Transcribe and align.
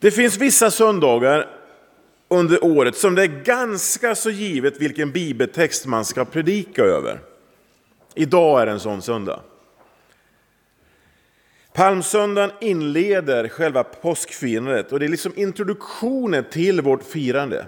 Det 0.00 0.10
finns 0.10 0.38
vissa 0.38 0.70
söndagar 0.70 1.48
under 2.28 2.64
året 2.64 2.96
som 2.96 3.14
det 3.14 3.22
är 3.22 3.42
ganska 3.44 4.14
så 4.14 4.30
givet 4.30 4.80
vilken 4.80 5.12
bibeltext 5.12 5.86
man 5.86 6.04
ska 6.04 6.24
predika 6.24 6.82
över. 6.82 7.20
Idag 8.14 8.62
är 8.62 8.66
en 8.66 8.80
sån 8.80 9.02
söndag. 9.02 9.40
Palmsöndagen 11.72 12.50
inleder 12.60 13.48
själva 13.48 13.84
påskfirandet 13.84 14.92
och 14.92 15.00
det 15.00 15.06
är 15.06 15.08
liksom 15.08 15.32
introduktionen 15.36 16.44
till 16.50 16.80
vårt 16.80 17.02
firande. 17.02 17.66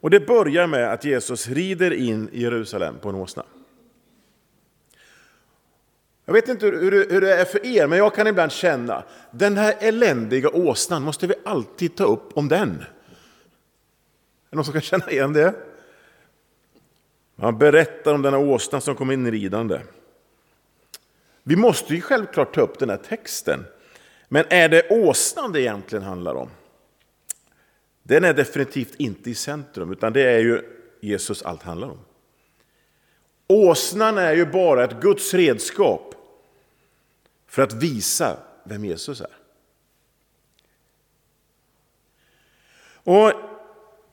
Och 0.00 0.10
det 0.10 0.26
börjar 0.26 0.66
med 0.66 0.92
att 0.92 1.04
Jesus 1.04 1.48
rider 1.48 1.90
in 1.90 2.28
i 2.32 2.42
Jerusalem 2.42 2.94
på 3.02 3.08
en 3.08 3.14
åsna. 3.14 3.42
Jag 6.24 6.32
vet 6.32 6.48
inte 6.48 6.66
hur, 6.66 7.10
hur 7.10 7.20
det 7.20 7.34
är 7.34 7.44
för 7.44 7.66
er, 7.66 7.86
men 7.86 7.98
jag 7.98 8.14
kan 8.14 8.26
ibland 8.26 8.52
känna 8.52 9.04
den 9.30 9.56
här 9.56 9.76
eländiga 9.80 10.50
åsnan, 10.50 11.02
måste 11.02 11.26
vi 11.26 11.34
alltid 11.44 11.96
ta 11.96 12.04
upp 12.04 12.36
om 12.36 12.48
den? 12.48 12.70
Är 12.70 12.86
det 14.50 14.56
någon 14.56 14.64
som 14.64 14.72
kan 14.72 14.82
känna 14.82 15.10
igen 15.10 15.32
det? 15.32 15.54
Man 17.34 17.58
berättar 17.58 18.14
om 18.14 18.22
denna 18.22 18.38
åsna 18.38 18.80
som 18.80 18.94
kom 18.94 19.10
in 19.10 19.30
ridande. 19.30 19.80
Vi 21.42 21.56
måste 21.56 21.94
ju 21.94 22.00
självklart 22.00 22.54
ta 22.54 22.60
upp 22.60 22.78
den 22.78 22.90
här 22.90 22.96
texten. 22.96 23.64
Men 24.28 24.44
är 24.48 24.68
det 24.68 24.88
åsnan 24.90 25.52
det 25.52 25.60
egentligen 25.60 26.04
handlar 26.04 26.34
om? 26.34 26.50
Den 28.02 28.24
är 28.24 28.34
definitivt 28.34 28.94
inte 28.94 29.30
i 29.30 29.34
centrum, 29.34 29.92
utan 29.92 30.12
det 30.12 30.22
är 30.22 30.38
ju 30.38 30.62
Jesus 31.00 31.42
allt 31.42 31.62
handlar 31.62 31.88
om. 31.88 31.98
Åsnan 33.52 34.18
är 34.18 34.32
ju 34.32 34.46
bara 34.46 34.84
ett 34.84 35.00
Guds 35.00 35.34
redskap 35.34 36.14
för 37.46 37.62
att 37.62 37.72
visa 37.72 38.36
vem 38.64 38.84
Jesus 38.84 39.20
är. 39.20 39.36
Och 43.04 43.32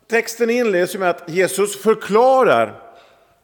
Texten 0.07 0.49
inleds 0.49 0.95
med 0.95 1.09
att 1.09 1.29
Jesus 1.29 1.81
förklarar 1.81 2.81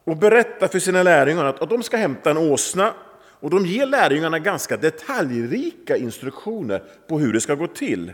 och 0.03 0.17
berättar 0.17 0.67
för 0.67 0.79
sina 0.79 1.03
lärjungar 1.03 1.45
att 1.45 1.69
de 1.69 1.83
ska 1.83 1.97
hämta 1.97 2.31
en 2.31 2.37
åsna 2.37 2.93
och 3.39 3.49
de 3.49 3.65
ger 3.65 3.85
lärjungarna 3.85 4.39
ganska 4.39 4.77
detaljrika 4.77 5.97
instruktioner 5.97 6.83
på 7.07 7.19
hur 7.19 7.33
det 7.33 7.41
ska 7.41 7.55
gå 7.55 7.67
till. 7.67 8.13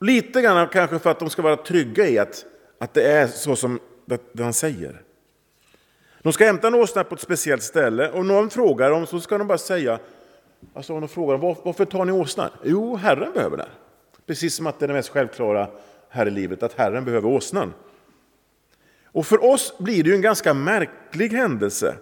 Lite 0.00 0.42
grann 0.42 0.68
kanske 0.68 0.98
för 0.98 1.10
att 1.10 1.18
de 1.18 1.30
ska 1.30 1.42
vara 1.42 1.56
trygga 1.56 2.08
i 2.08 2.18
att, 2.18 2.44
att 2.80 2.94
det 2.94 3.02
är 3.02 3.26
så 3.26 3.56
som 3.56 3.80
det 4.06 4.42
han 4.42 4.52
säger. 4.52 5.05
De 6.26 6.32
ska 6.32 6.44
hämta 6.44 6.66
en 6.66 6.74
åsna 6.74 7.04
på 7.04 7.14
ett 7.14 7.20
speciellt 7.20 7.62
ställe 7.62 8.10
och 8.10 8.26
någon 8.26 8.50
frågar 8.50 8.90
dem 8.90 9.06
så 9.06 9.20
ska 9.20 9.38
de 9.38 9.46
bara 9.46 9.58
säga, 9.58 9.98
alltså 10.74 10.94
om 10.94 11.00
de 11.00 11.08
frågar 11.08 11.36
varför 11.36 11.84
tar 11.84 12.04
ni 12.04 12.12
åsnan? 12.12 12.50
Jo, 12.62 12.96
Herren 12.96 13.32
behöver 13.32 13.56
den. 13.56 13.68
Precis 14.26 14.54
som 14.54 14.66
att 14.66 14.78
det 14.78 14.86
är 14.86 14.88
det 14.88 14.94
mest 14.94 15.08
självklara 15.08 15.68
här 16.08 16.26
i 16.26 16.30
livet, 16.30 16.62
att 16.62 16.72
Herren 16.72 17.04
behöver 17.04 17.28
åsnan. 17.28 17.74
Och 19.04 19.26
för 19.26 19.44
oss 19.44 19.78
blir 19.78 20.04
det 20.04 20.10
ju 20.10 20.16
en 20.16 20.22
ganska 20.22 20.54
märklig 20.54 21.32
händelse. 21.32 21.96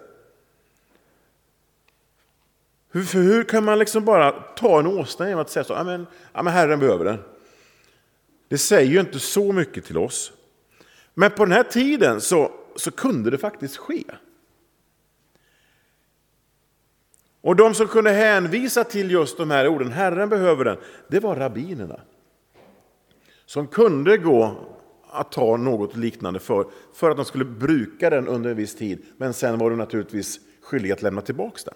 Hur, 2.91 3.03
för 3.03 3.19
hur 3.19 3.43
kan 3.43 3.63
man 3.63 3.79
liksom 3.79 4.05
bara 4.05 4.31
ta 4.31 4.79
en 4.79 4.87
åsna 4.87 5.27
genom 5.27 5.41
att 5.41 5.49
säga 5.49 5.63
så, 5.63 5.73
ja 5.73 5.83
men, 5.83 6.07
ja 6.33 6.43
men 6.43 6.53
Herren 6.53 6.79
behöver 6.79 7.05
den. 7.05 7.23
Det 8.47 8.57
säger 8.57 8.91
ju 8.91 8.99
inte 8.99 9.19
så 9.19 9.51
mycket 9.51 9.85
till 9.85 9.97
oss. 9.97 10.31
Men 11.13 11.31
på 11.31 11.45
den 11.45 11.51
här 11.51 11.63
tiden 11.63 12.21
så, 12.21 12.51
så 12.75 12.91
kunde 12.91 13.29
det 13.29 13.37
faktiskt 13.37 13.77
ske. 13.77 14.03
Och 17.41 17.55
de 17.55 17.73
som 17.73 17.87
kunde 17.87 18.11
hänvisa 18.11 18.83
till 18.83 19.11
just 19.11 19.37
de 19.37 19.51
här 19.51 19.67
orden, 19.67 19.91
Herren 19.91 20.29
behöver 20.29 20.65
den, 20.65 20.77
det 21.07 21.19
var 21.19 21.35
rabbinerna. 21.35 21.99
Som 23.45 23.67
kunde 23.67 24.17
gå 24.17 24.55
att 25.09 25.31
ta 25.31 25.57
något 25.57 25.95
liknande 25.95 26.39
för, 26.39 26.67
för 26.93 27.09
att 27.09 27.17
de 27.17 27.25
skulle 27.25 27.45
bruka 27.45 28.09
den 28.09 28.27
under 28.27 28.49
en 28.49 28.57
viss 28.57 28.75
tid. 28.75 29.05
Men 29.17 29.33
sen 29.33 29.57
var 29.59 29.69
de 29.69 29.75
naturligtvis 29.75 30.39
skyldiga 30.61 30.93
att 30.93 31.01
lämna 31.01 31.21
tillbaka 31.21 31.59
den. 31.65 31.75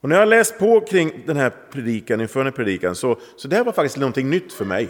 Och 0.00 0.08
när 0.08 0.16
jag 0.16 0.20
har 0.20 0.26
läst 0.26 0.58
på 0.58 0.80
kring 0.80 1.22
den 1.26 1.36
här 1.36 1.52
predikan 1.70 2.20
inför 2.20 2.40
den 2.40 2.46
här 2.46 2.52
predikan 2.52 2.94
så, 2.94 3.20
så 3.36 3.48
det 3.48 3.56
här 3.56 3.64
var 3.64 3.72
faktiskt 3.72 3.96
någonting 3.96 4.30
nytt 4.30 4.52
för 4.52 4.64
mig. 4.64 4.88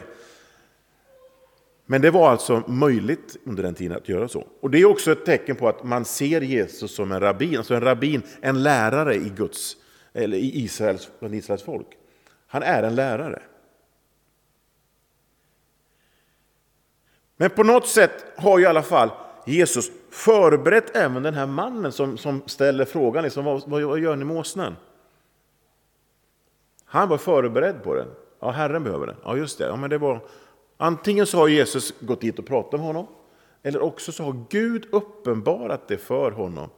Men 1.93 2.03
det 2.03 2.11
var 2.11 2.31
alltså 2.31 2.63
möjligt 2.67 3.37
under 3.45 3.63
den 3.63 3.75
tiden 3.75 3.97
att 3.97 4.09
göra 4.09 4.29
så. 4.29 4.47
Och 4.61 4.71
det 4.71 4.79
är 4.79 4.85
också 4.85 5.13
ett 5.13 5.25
tecken 5.25 5.57
på 5.57 5.69
att 5.69 5.85
man 5.85 6.05
ser 6.05 6.41
Jesus 6.41 6.95
som 6.95 7.13
en 7.13 7.21
rabbin, 7.21 7.59
alltså 7.59 7.75
en 7.75 7.81
rabbin, 7.81 8.23
en 8.41 8.63
lärare 8.63 9.15
i 9.15 9.33
Guds, 9.37 9.77
eller 10.13 10.37
i 10.37 10.63
Israels, 10.65 11.11
bland 11.19 11.35
Israels 11.35 11.63
folk. 11.63 11.87
Han 12.47 12.63
är 12.63 12.83
en 12.83 12.95
lärare. 12.95 13.43
Men 17.37 17.51
på 17.51 17.63
något 17.63 17.89
sätt 17.89 18.25
har 18.37 18.61
i 18.61 18.67
alla 18.67 18.83
fall 18.83 19.11
Jesus 19.47 19.91
förberett 20.11 20.97
även 20.97 21.23
den 21.23 21.35
här 21.35 21.47
mannen 21.47 21.93
som, 21.93 22.19
som 22.19 22.43
ställer 22.47 22.85
frågan, 22.85 23.25
liksom, 23.25 23.45
vad, 23.45 23.69
vad 23.69 24.01
gör 24.01 24.17
ni 24.17 24.25
med 24.25 24.37
åsnan? 24.37 24.77
Han 26.85 27.09
var 27.09 27.19
förberedd 27.19 27.83
på 27.83 27.95
den. 27.95 28.09
Ja, 28.41 28.51
Herren 28.51 28.85
behöver 28.85 29.07
den. 29.07 29.17
Ja, 29.25 29.37
just 29.37 29.59
det. 29.59 29.65
Ja, 29.65 29.77
men 29.77 29.91
det 29.91 29.99
var... 29.99 30.21
Antingen 30.83 31.27
så 31.27 31.39
har 31.39 31.49
Jesus 31.49 31.95
gått 32.01 32.21
dit 32.21 32.39
och 32.39 32.47
pratat 32.47 32.73
med 32.73 32.87
honom, 32.87 33.07
eller 33.63 33.83
också 33.83 34.13
så 34.13 34.25
har 34.25 34.45
Gud 34.51 34.87
uppenbarat 34.93 35.89
det 35.89 35.99
för 35.99 36.31
honom. 36.31 36.71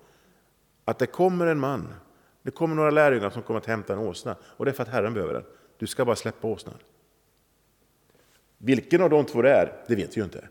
Att 0.84 0.98
det 0.98 1.06
kommer 1.06 1.46
en 1.46 1.60
man, 1.60 1.94
det 2.42 2.50
kommer 2.50 2.74
några 2.74 2.90
lärjungar 2.90 3.30
som 3.30 3.42
kommer 3.42 3.60
att 3.60 3.66
hämta 3.66 3.92
en 3.92 3.98
åsna. 3.98 4.36
Och 4.42 4.64
det 4.64 4.70
är 4.70 4.72
för 4.72 4.82
att 4.82 4.88
Herren 4.88 5.14
behöver 5.14 5.34
den. 5.34 5.44
Du 5.78 5.86
ska 5.86 6.04
bara 6.04 6.16
släppa 6.16 6.48
åsnan. 6.48 6.74
Vilken 8.58 9.02
av 9.02 9.10
de 9.10 9.24
två 9.26 9.42
det 9.42 9.50
är, 9.50 9.84
det 9.88 9.94
vet 9.94 10.16
vi 10.16 10.20
ju 10.20 10.24
inte. 10.24 10.48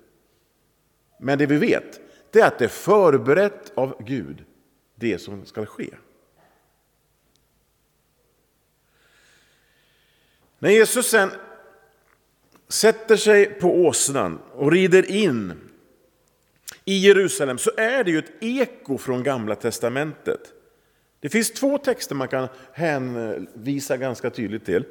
Men 1.19 1.37
det 1.37 1.45
vi 1.45 1.57
vet, 1.57 1.99
det 2.31 2.39
är 2.39 2.47
att 2.47 2.59
det 2.59 2.65
är 2.65 2.69
förberett 2.69 3.71
av 3.75 4.03
Gud, 4.03 4.43
det 4.95 5.19
som 5.19 5.45
ska 5.45 5.65
ske. 5.65 5.89
När 10.59 10.69
Jesus 10.69 11.09
sen 11.09 11.29
sätter 12.67 13.15
sig 13.15 13.45
på 13.45 13.85
åsnan 13.85 14.39
och 14.53 14.71
rider 14.71 15.11
in 15.11 15.53
i 16.85 16.97
Jerusalem 16.97 17.57
så 17.57 17.71
är 17.77 18.03
det 18.03 18.11
ju 18.11 18.19
ett 18.19 18.31
eko 18.39 18.97
från 18.97 19.23
Gamla 19.23 19.55
Testamentet. 19.55 20.39
Det 21.19 21.29
finns 21.29 21.51
två 21.51 21.77
texter 21.77 22.15
man 22.15 22.27
kan 22.27 22.47
hänvisa 22.73 23.97
ganska 23.97 24.29
tydligt 24.29 24.65
till. 24.65 24.85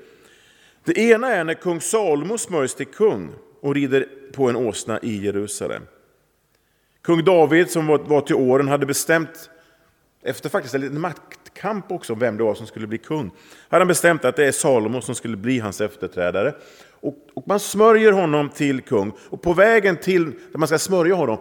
Det 0.84 0.98
ena 0.98 1.34
är 1.34 1.44
när 1.44 1.54
kung 1.54 1.80
Salomo 1.80 2.38
smörjs 2.38 2.74
till 2.74 2.86
kung 2.86 3.30
och 3.60 3.74
rider 3.74 4.08
på 4.32 4.48
en 4.48 4.56
åsna 4.56 5.00
i 5.02 5.24
Jerusalem. 5.24 5.82
Kung 7.02 7.24
David 7.24 7.70
som 7.70 7.86
var 7.86 8.20
till 8.20 8.34
åren 8.34 8.68
hade 8.68 8.86
bestämt, 8.86 9.50
efter 10.22 10.48
faktiskt 10.48 10.74
en 10.74 10.80
liten 10.80 11.00
maktkamp 11.00 11.92
också 11.92 12.12
om 12.12 12.18
vem 12.18 12.36
det 12.36 12.44
var 12.44 12.54
som 12.54 12.66
skulle 12.66 12.86
bli 12.86 12.98
kung, 12.98 13.30
hade 13.68 13.80
han 13.80 13.88
bestämt 13.88 14.24
att 14.24 14.36
det 14.36 14.46
är 14.46 14.52
Salomo 14.52 15.00
som 15.00 15.14
skulle 15.14 15.36
bli 15.36 15.58
hans 15.58 15.80
efterträdare. 15.80 16.54
Och, 17.02 17.18
och 17.34 17.48
man 17.48 17.60
smörjer 17.60 18.12
honom 18.12 18.48
till 18.48 18.80
kung 18.80 19.12
och 19.30 19.42
på 19.42 19.52
vägen 19.52 19.96
till 19.96 20.24
där 20.24 20.58
man 20.58 20.68
ska 20.68 20.78
smörja 20.78 21.14
honom 21.14 21.38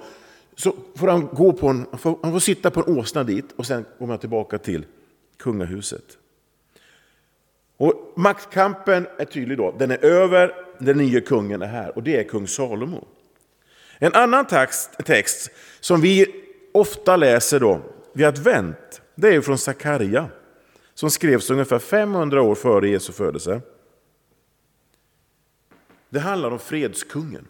så 0.55 0.75
får 0.95 1.07
han, 1.07 1.27
gå 1.33 1.53
på 1.53 1.67
en, 1.67 1.85
han 1.89 1.99
får, 1.99 2.19
han 2.23 2.31
får 2.31 2.39
sitta 2.39 2.71
på 2.71 2.79
en 2.79 2.97
åsna 2.97 3.23
dit 3.23 3.45
och 3.55 3.65
sen 3.65 3.85
går 3.99 4.07
man 4.07 4.17
tillbaka 4.17 4.57
till 4.57 4.85
kungahuset. 5.37 6.03
Och 7.77 8.13
maktkampen 8.15 9.07
är 9.17 9.25
tydlig 9.25 9.57
då, 9.57 9.75
den 9.79 9.91
är 9.91 10.05
över, 10.05 10.53
den 10.79 10.97
nya 10.97 11.21
kungen 11.21 11.61
är 11.61 11.67
här 11.67 11.95
och 11.95 12.03
det 12.03 12.19
är 12.19 12.23
kung 12.23 12.47
Salomo. 12.47 13.07
En 13.99 14.13
annan 14.13 14.47
text, 14.47 14.89
text 15.05 15.51
som 15.79 16.01
vi 16.01 16.25
ofta 16.71 17.15
läser 17.15 17.59
då 17.59 17.81
vid 18.13 18.25
advent, 18.25 19.01
det 19.15 19.35
är 19.35 19.41
från 19.41 19.57
Sakarja 19.57 20.29
som 20.93 21.09
skrevs 21.09 21.49
ungefär 21.49 21.79
500 21.79 22.41
år 22.41 22.55
före 22.55 22.89
Jesu 22.89 23.13
födelse. 23.13 23.61
Det 26.11 26.19
handlar 26.19 26.51
om 26.51 26.59
fredskungen. 26.59 27.47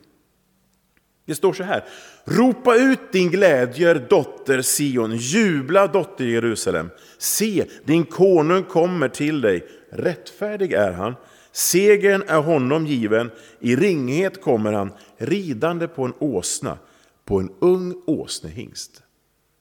Det 1.25 1.35
står 1.35 1.53
så 1.53 1.63
här. 1.63 1.85
Ropa 2.25 2.75
ut 2.75 3.11
din 3.11 3.31
glädje, 3.31 3.93
dotter 3.93 4.61
Sion. 4.61 5.15
Jubla, 5.15 5.87
dotter 5.87 6.25
Jerusalem. 6.25 6.89
Se, 7.17 7.65
din 7.83 8.05
konung 8.05 8.63
kommer 8.63 9.09
till 9.09 9.41
dig. 9.41 9.67
Rättfärdig 9.89 10.73
är 10.73 10.91
han. 10.91 11.15
Segern 11.51 12.23
är 12.27 12.41
honom 12.41 12.85
given. 12.85 13.31
I 13.59 13.75
ringhet 13.75 14.41
kommer 14.41 14.73
han, 14.73 14.93
ridande 15.17 15.87
på 15.87 16.03
en 16.03 16.13
åsna, 16.19 16.77
på 17.25 17.39
en 17.39 17.51
ung 17.59 18.01
åsnehingst. 18.07 19.03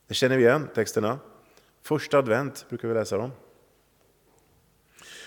Det 0.09 0.15
känner 0.15 0.37
vi 0.37 0.43
igen 0.43 0.69
texterna. 0.75 1.19
Första 1.83 2.19
advent 2.19 2.67
brukar 2.69 2.89
vi 2.89 2.95
läsa 2.95 3.17
dem. 3.17 3.31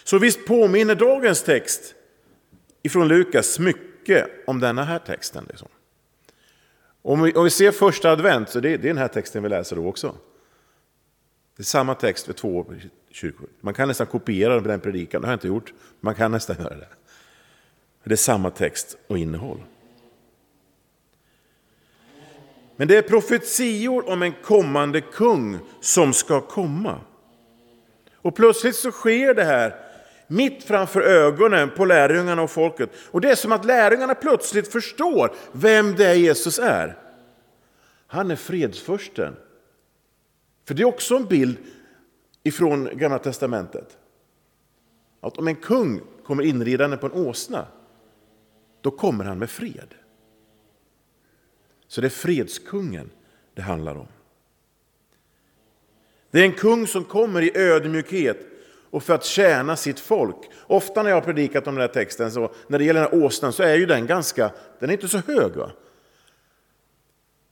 Så 0.03 0.19
visst 0.19 0.45
påminner 0.45 0.95
dagens 0.95 1.43
text 1.43 1.95
ifrån 2.83 3.07
Lukas 3.07 3.59
mycket 3.59 4.27
om 4.47 4.59
denna 4.59 4.83
här 4.83 4.99
texten. 4.99 5.45
Liksom. 5.49 5.67
Om 7.01 7.21
vi, 7.21 7.33
om 7.33 7.43
vi 7.43 7.49
ser 7.49 7.71
första 7.71 8.11
advent, 8.11 8.49
så 8.49 8.59
det, 8.59 8.69
det 8.69 8.87
är 8.87 8.93
den 8.93 8.97
här 8.97 9.07
texten 9.07 9.43
vi 9.43 9.49
läser 9.49 9.75
då 9.75 9.87
också. 9.87 10.15
Det 11.55 11.61
är 11.61 11.65
samma 11.65 11.95
text 11.95 12.25
för 12.25 12.33
två 12.33 12.73
kyrkor. 13.09 13.49
Man 13.61 13.73
kan 13.73 13.87
nästan 13.87 14.07
kopiera 14.07 14.59
den 14.59 14.79
predikan, 14.79 15.21
det 15.21 15.27
har 15.27 15.31
jag 15.31 15.35
inte 15.35 15.47
gjort. 15.47 15.73
Man 15.99 16.15
kan 16.15 16.31
nästan 16.31 16.55
göra 16.59 16.75
det. 16.75 16.87
Det 18.03 18.11
är 18.11 18.15
samma 18.15 18.49
text 18.49 18.97
och 19.07 19.17
innehåll. 19.17 19.63
Men 22.75 22.87
det 22.87 22.97
är 22.97 23.01
profetior 23.01 24.09
om 24.09 24.21
en 24.21 24.33
kommande 24.43 25.01
kung 25.01 25.59
som 25.81 26.13
ska 26.13 26.41
komma. 26.41 27.01
Och 28.15 28.35
plötsligt 28.35 28.75
så 28.75 28.91
sker 28.91 29.33
det 29.33 29.43
här 29.43 29.82
mitt 30.33 30.63
framför 30.63 31.01
ögonen 31.01 31.69
på 31.69 31.85
lärjungarna 31.85 32.41
och 32.41 32.51
folket. 32.51 32.89
Och 33.11 33.21
det 33.21 33.29
är 33.29 33.35
som 33.35 33.51
att 33.51 33.65
lärjungarna 33.65 34.15
plötsligt 34.15 34.71
förstår 34.71 35.35
vem 35.51 35.95
det 35.95 36.05
är 36.05 36.13
Jesus 36.13 36.59
är. 36.59 36.97
Han 38.07 38.31
är 38.31 38.35
fredsförsten. 38.35 39.35
För 40.67 40.73
det 40.73 40.81
är 40.81 40.85
också 40.85 41.15
en 41.15 41.25
bild 41.25 41.57
ifrån 42.43 42.89
Gamla 42.93 43.19
Testamentet. 43.19 43.97
Att 45.21 45.37
om 45.37 45.47
en 45.47 45.55
kung 45.55 46.01
kommer 46.25 46.43
inridande 46.43 46.97
på 46.97 47.05
en 47.05 47.11
åsna, 47.11 47.67
då 48.81 48.91
kommer 48.91 49.25
han 49.25 49.39
med 49.39 49.49
fred. 49.49 49.95
Så 51.87 52.01
det 52.01 52.07
är 52.07 52.09
fredskungen 52.09 53.09
det 53.53 53.61
handlar 53.61 53.95
om. 53.95 54.07
Det 56.31 56.39
är 56.39 56.45
en 56.45 56.53
kung 56.53 56.87
som 56.87 57.03
kommer 57.03 57.41
i 57.41 57.57
ödmjukhet 57.57 58.52
och 58.93 59.03
för 59.03 59.13
att 59.13 59.25
tjäna 59.25 59.75
sitt 59.75 59.99
folk. 59.99 60.35
Ofta 60.67 61.03
när 61.03 61.09
jag 61.09 61.17
har 61.17 61.21
predikat 61.21 61.67
om 61.67 61.75
den 61.75 61.81
här 61.81 61.87
texten, 61.87 62.31
så 62.31 62.51
när 62.67 62.79
det 62.79 62.85
gäller 62.85 63.01
den 63.01 63.11
här 63.11 63.25
åsnan, 63.25 63.53
så 63.53 63.63
är 63.63 63.75
ju 63.75 63.85
den 63.85 64.07
ganska, 64.07 64.51
den 64.79 64.89
är 64.89 64.93
inte 64.93 65.07
så 65.07 65.17
hög. 65.17 65.55
Va? 65.55 65.71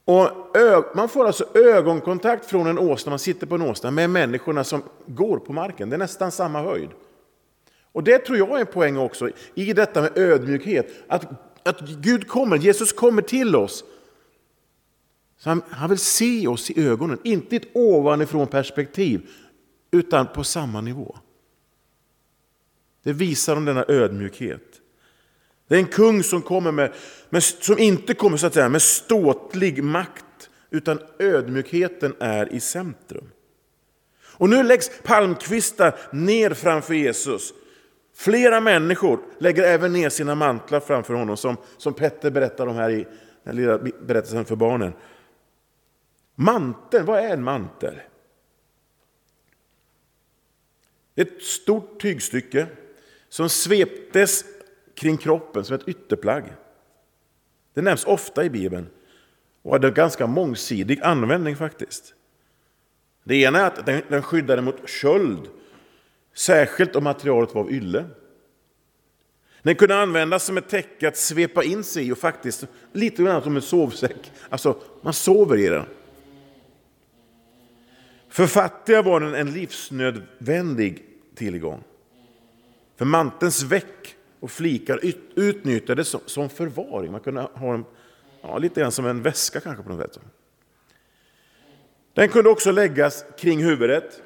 Och 0.05 0.95
man 0.95 1.09
får 1.09 1.25
alltså 1.25 1.45
ögonkontakt 1.53 2.45
från 2.45 2.67
en 2.67 2.79
åsna, 2.79 3.09
man 3.09 3.19
sitter 3.19 3.47
på 3.47 3.55
en 3.55 3.61
åsna, 3.61 3.91
med 3.91 4.09
människorna 4.09 4.63
som 4.63 4.83
går 5.05 5.37
på 5.37 5.53
marken. 5.53 5.89
Det 5.89 5.95
är 5.95 5.97
nästan 5.97 6.31
samma 6.31 6.61
höjd. 6.61 6.89
Och 7.91 8.03
det 8.03 8.19
tror 8.19 8.37
jag 8.37 8.49
är 8.49 8.59
en 8.59 8.65
poäng 8.65 8.97
också 8.97 9.29
i 9.55 9.73
detta 9.73 10.01
med 10.01 10.17
ödmjukhet. 10.17 10.87
Att, 11.07 11.25
att 11.63 11.79
Gud 11.81 12.27
kommer, 12.27 12.57
Jesus 12.57 12.93
kommer 12.93 13.21
till 13.21 13.55
oss. 13.55 13.83
Så 15.37 15.49
han, 15.49 15.61
han 15.69 15.89
vill 15.89 15.99
se 15.99 16.47
oss 16.47 16.69
i 16.69 16.87
ögonen, 16.87 17.19
inte 17.23 17.55
i 17.55 17.57
ett 17.57 17.67
ovanifrån 17.75 18.47
perspektiv, 18.47 19.29
utan 19.91 20.27
på 20.27 20.43
samma 20.43 20.81
nivå. 20.81 21.15
Det 23.03 23.13
visar 23.13 23.55
om 23.55 23.65
denna 23.65 23.85
ödmjukhet. 23.87 24.81
Det 25.67 25.75
är 25.75 25.79
en 25.79 25.87
kung 25.87 26.23
som, 26.23 26.41
kommer 26.41 26.71
med, 26.71 26.93
med, 27.29 27.43
som 27.43 27.79
inte 27.79 28.13
kommer 28.13 28.37
så 28.37 28.47
att 28.47 28.53
säga, 28.53 28.69
med 28.69 28.81
ståtlig 28.81 29.83
makt, 29.83 30.49
utan 30.69 30.99
ödmjukheten 31.19 32.15
är 32.19 32.53
i 32.53 32.59
centrum. 32.59 33.29
Och 34.23 34.49
nu 34.49 34.63
läggs 34.63 34.91
palmkvistar 35.03 35.95
ner 36.11 36.53
framför 36.53 36.93
Jesus. 36.93 37.53
Flera 38.15 38.61
människor 38.61 39.19
lägger 39.39 39.63
även 39.63 39.93
ner 39.93 40.09
sina 40.09 40.35
mantlar 40.35 40.79
framför 40.79 41.13
honom, 41.13 41.37
som, 41.37 41.57
som 41.77 41.93
Petter 41.93 42.31
berättar 42.31 42.67
om 42.67 42.75
här 42.75 42.89
i 42.89 43.07
den 43.43 43.55
lilla 43.55 43.77
berättelsen 43.77 44.45
för 44.45 44.55
barnen. 44.55 44.93
Manteln, 46.35 47.05
vad 47.05 47.19
är 47.19 47.29
en 47.29 47.43
mantel? 47.43 48.01
Ett 51.15 51.43
stort 51.43 52.01
tygstycke 52.01 52.67
som 53.31 53.49
sveptes 53.49 54.45
kring 54.95 55.17
kroppen 55.17 55.65
som 55.65 55.75
ett 55.75 55.87
ytterplagg. 55.87 56.43
Det 57.73 57.81
nämns 57.81 58.05
ofta 58.05 58.45
i 58.45 58.49
Bibeln 58.49 58.89
och 59.61 59.73
hade 59.73 59.91
ganska 59.91 60.27
mångsidig 60.27 61.01
användning 61.01 61.55
faktiskt. 61.55 62.13
Det 63.23 63.35
ena 63.35 63.59
är 63.59 63.67
att 63.67 63.85
den 64.09 64.23
skyddade 64.23 64.61
mot 64.61 64.89
köld, 64.89 65.47
särskilt 66.33 66.95
om 66.95 67.03
materialet 67.03 67.55
var 67.55 67.61
av 67.61 67.71
ylle. 67.71 68.05
Den 69.61 69.75
kunde 69.75 69.95
användas 69.95 70.43
som 70.43 70.57
ett 70.57 70.69
täcke 70.69 71.07
att 71.07 71.17
svepa 71.17 71.63
in 71.63 71.83
sig 71.83 72.07
i 72.07 72.11
och 72.11 72.17
faktiskt 72.17 72.67
lite 72.93 73.23
grann 73.23 73.43
som 73.43 73.55
en 73.55 73.61
sovsäck. 73.61 74.31
Alltså, 74.49 74.77
man 75.01 75.13
sover 75.13 75.57
i 75.57 75.67
den. 75.67 75.85
För 78.29 78.47
fattiga 78.47 79.01
var 79.01 79.19
den 79.19 79.35
en 79.35 79.51
livsnödvändig 79.51 81.05
tillgång. 81.35 81.83
För 83.01 83.05
mantens 83.05 83.63
väck 83.63 84.15
och 84.39 84.51
flikar 84.51 84.99
utnyttjades 85.35 86.15
som 86.25 86.49
förvaring. 86.49 87.11
Man 87.11 87.21
kunde 87.21 87.41
ha 87.41 87.71
dem 87.71 87.85
ja, 88.41 88.57
lite 88.57 88.79
grann 88.81 88.91
som 88.91 89.05
en 89.05 89.21
väska 89.21 89.59
kanske 89.59 89.83
på 89.83 89.89
något 89.89 90.13
sätt. 90.13 90.23
Den 92.13 92.29
kunde 92.29 92.49
också 92.49 92.71
läggas 92.71 93.25
kring 93.37 93.63
huvudet 93.63 94.21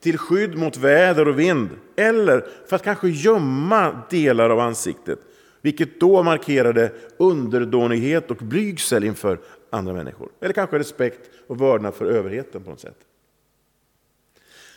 till 0.00 0.18
skydd 0.18 0.58
mot 0.58 0.76
väder 0.76 1.28
och 1.28 1.38
vind 1.38 1.68
eller 1.96 2.46
för 2.66 2.76
att 2.76 2.82
kanske 2.82 3.08
gömma 3.08 4.02
delar 4.10 4.50
av 4.50 4.58
ansiktet, 4.60 5.18
vilket 5.60 6.00
då 6.00 6.22
markerade 6.22 6.92
underdånighet 7.16 8.30
och 8.30 8.36
blygsel 8.36 9.04
inför 9.04 9.40
andra 9.70 9.92
människor. 9.92 10.28
Eller 10.40 10.52
kanske 10.52 10.78
respekt 10.78 11.30
och 11.46 11.60
vördnad 11.60 11.94
för 11.94 12.06
överheten 12.06 12.62
på 12.62 12.70
något 12.70 12.80
sätt. 12.80 13.06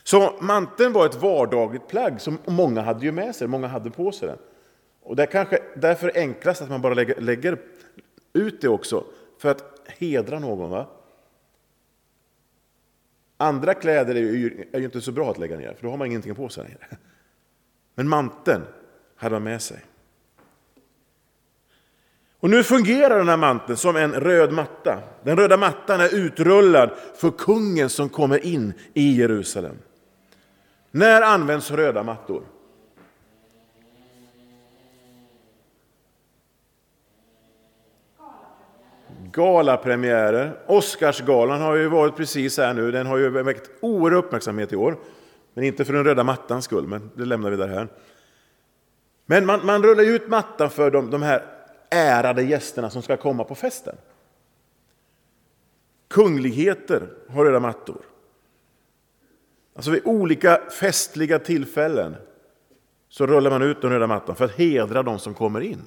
Så 0.03 0.35
manteln 0.41 0.93
var 0.93 1.05
ett 1.05 1.15
vardagligt 1.15 1.87
plagg 1.87 2.21
som 2.21 2.37
många 2.45 2.81
hade 2.81 3.05
ju 3.05 3.11
med 3.11 3.35
sig, 3.35 3.47
många 3.47 3.67
hade 3.67 3.91
på 3.91 4.11
sig 4.11 4.27
den. 4.27 4.37
Och 5.01 5.15
det 5.15 5.23
är 5.23 5.27
kanske 5.27 5.59
därför 5.75 6.11
enklast 6.15 6.61
att 6.61 6.69
man 6.69 6.81
bara 6.81 6.93
lägger, 6.93 7.21
lägger 7.21 7.57
ut 8.33 8.61
det 8.61 8.67
också, 8.67 9.03
för 9.37 9.51
att 9.51 9.81
hedra 9.87 10.39
någon. 10.39 10.69
Va? 10.69 10.87
Andra 13.37 13.73
kläder 13.73 14.15
är 14.15 14.19
ju, 14.19 14.67
är 14.71 14.79
ju 14.79 14.85
inte 14.85 15.01
så 15.01 15.11
bra 15.11 15.31
att 15.31 15.37
lägga 15.37 15.57
ner, 15.57 15.73
för 15.73 15.83
då 15.83 15.89
har 15.89 15.97
man 15.97 16.07
ingenting 16.07 16.35
på 16.35 16.49
sig 16.49 16.63
längre. 16.63 16.87
Men 17.95 18.07
manteln 18.07 18.61
hade 19.15 19.35
man 19.35 19.43
med 19.43 19.61
sig. 19.61 19.79
Och 22.39 22.49
nu 22.49 22.63
fungerar 22.63 23.17
den 23.17 23.29
här 23.29 23.37
manteln 23.37 23.77
som 23.77 23.95
en 23.95 24.13
röd 24.13 24.51
matta. 24.51 25.03
Den 25.23 25.37
röda 25.37 25.57
mattan 25.57 26.01
är 26.01 26.15
utrullad 26.15 26.89
för 27.15 27.31
kungen 27.31 27.89
som 27.89 28.09
kommer 28.09 28.45
in 28.45 28.73
i 28.93 29.17
Jerusalem. 29.17 29.77
När 30.95 31.21
används 31.21 31.71
röda 31.71 32.03
mattor? 32.03 32.43
Galapremiärer. 39.31 40.59
Oscarsgalan 40.67 41.61
har 41.61 41.75
ju 41.75 41.87
varit 41.87 42.15
precis 42.15 42.57
här 42.57 42.73
nu. 42.73 42.91
Den 42.91 43.07
har 43.07 43.17
ju 43.17 43.29
väckt 43.29 43.69
oerhörd 43.81 44.25
uppmärksamhet 44.25 44.73
i 44.73 44.75
år. 44.75 44.97
Men 45.53 45.63
inte 45.63 45.85
för 45.85 45.93
den 45.93 46.03
röda 46.03 46.23
mattans 46.23 46.65
skull, 46.65 46.87
men 46.87 47.11
det 47.15 47.25
lämnar 47.25 47.49
vi 47.49 47.57
där 47.57 47.67
här. 47.67 47.87
Men 49.25 49.45
man, 49.45 49.65
man 49.65 49.83
rullar 49.83 50.03
ut 50.03 50.27
mattan 50.27 50.69
för 50.69 50.91
de, 50.91 51.11
de 51.11 51.21
här 51.21 51.45
ärade 51.89 52.43
gästerna 52.43 52.89
som 52.89 53.01
ska 53.01 53.17
komma 53.17 53.43
på 53.43 53.55
festen. 53.55 53.95
Kungligheter 56.07 57.07
har 57.29 57.45
röda 57.45 57.59
mattor. 57.59 58.01
Alltså 59.75 59.91
vid 59.91 60.01
olika 60.05 60.61
festliga 60.69 61.39
tillfällen 61.39 62.15
så 63.09 63.27
rullar 63.27 63.51
man 63.51 63.61
ut 63.61 63.81
den 63.81 63.91
röda 63.91 64.07
mattan 64.07 64.35
för 64.35 64.45
att 64.45 64.55
hedra 64.55 65.03
de 65.03 65.19
som 65.19 65.33
kommer 65.33 65.61
in. 65.61 65.81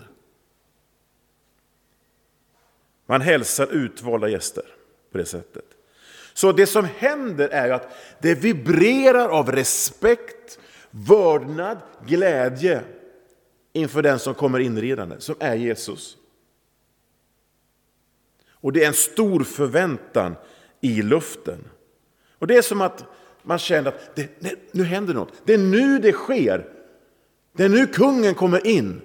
Man 3.07 3.21
hälsar 3.21 3.67
utvalda 3.73 4.29
gäster 4.29 4.65
på 5.13 5.19
det 5.19 5.25
sättet. 5.25 5.65
Så 6.35 6.53
det 6.53 6.67
som 6.67 6.85
händer 6.85 7.49
är 7.49 7.71
att 7.71 7.97
det 8.21 8.35
vibrerar 8.35 9.29
av 9.29 9.53
respekt, 9.53 10.59
vördnad, 10.91 11.79
glädje 12.07 12.83
inför 13.73 14.03
den 14.03 14.19
som 14.19 14.35
kommer 14.35 14.59
inridande, 14.59 15.21
som 15.21 15.35
är 15.39 15.55
Jesus. 15.55 16.17
Och 18.51 18.73
det 18.73 18.85
är 18.85 18.89
en 18.89 18.95
stor 18.95 19.45
förväntan 19.45 20.37
i 20.81 21.03
luften. 21.03 21.65
Och 22.39 22.47
det 22.47 22.57
är 22.57 22.63
som 22.63 22.81
att 22.81 23.05
man 23.47 23.59
känner 23.59 23.89
att 23.89 24.17
det, 24.17 24.41
nu 24.73 24.85
händer 24.85 25.15
något. 25.15 25.33
Det 25.45 25.55
är 25.55 25.59
nu 25.59 25.99
det 25.99 26.13
sker. 26.13 26.67
Det 27.53 27.65
är 27.65 27.69
nu 27.69 27.87
kungen 27.87 28.35
kommer 28.35 28.67
in. 28.67 29.01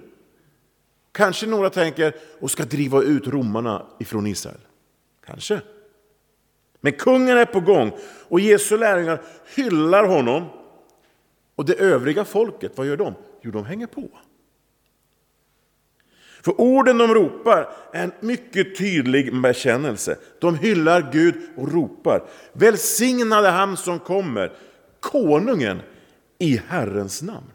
Kanske 1.12 1.46
några 1.46 1.70
tänker 1.70 2.14
och 2.40 2.50
ska 2.50 2.64
driva 2.64 3.02
ut 3.02 3.26
romarna 3.26 3.86
ifrån 3.98 4.26
Israel. 4.26 4.60
Kanske. 5.26 5.60
Men 6.80 6.92
kungen 6.92 7.38
är 7.38 7.44
på 7.44 7.60
gång 7.60 7.92
och 8.28 8.40
Jesu 8.40 8.78
lärjungar 8.78 9.22
hyllar 9.56 10.04
honom. 10.04 10.44
Och 11.54 11.64
det 11.64 11.74
övriga 11.74 12.24
folket, 12.24 12.72
vad 12.74 12.86
gör 12.86 12.96
de? 12.96 13.14
Jo, 13.42 13.50
de 13.50 13.64
hänger 13.64 13.86
på. 13.86 14.08
För 16.44 16.60
orden 16.60 16.98
de 16.98 17.14
ropar 17.14 17.68
är 17.92 18.04
en 18.04 18.12
mycket 18.20 18.78
tydlig 18.78 19.42
bekännelse. 19.42 20.18
De 20.40 20.54
hyllar 20.54 21.12
Gud 21.12 21.34
och 21.56 21.72
ropar. 21.72 22.28
Välsignade 22.52 23.48
han 23.48 23.76
som 23.76 23.98
kommer, 23.98 24.52
konungen 25.00 25.82
i 26.38 26.56
Herrens 26.68 27.22
namn. 27.22 27.50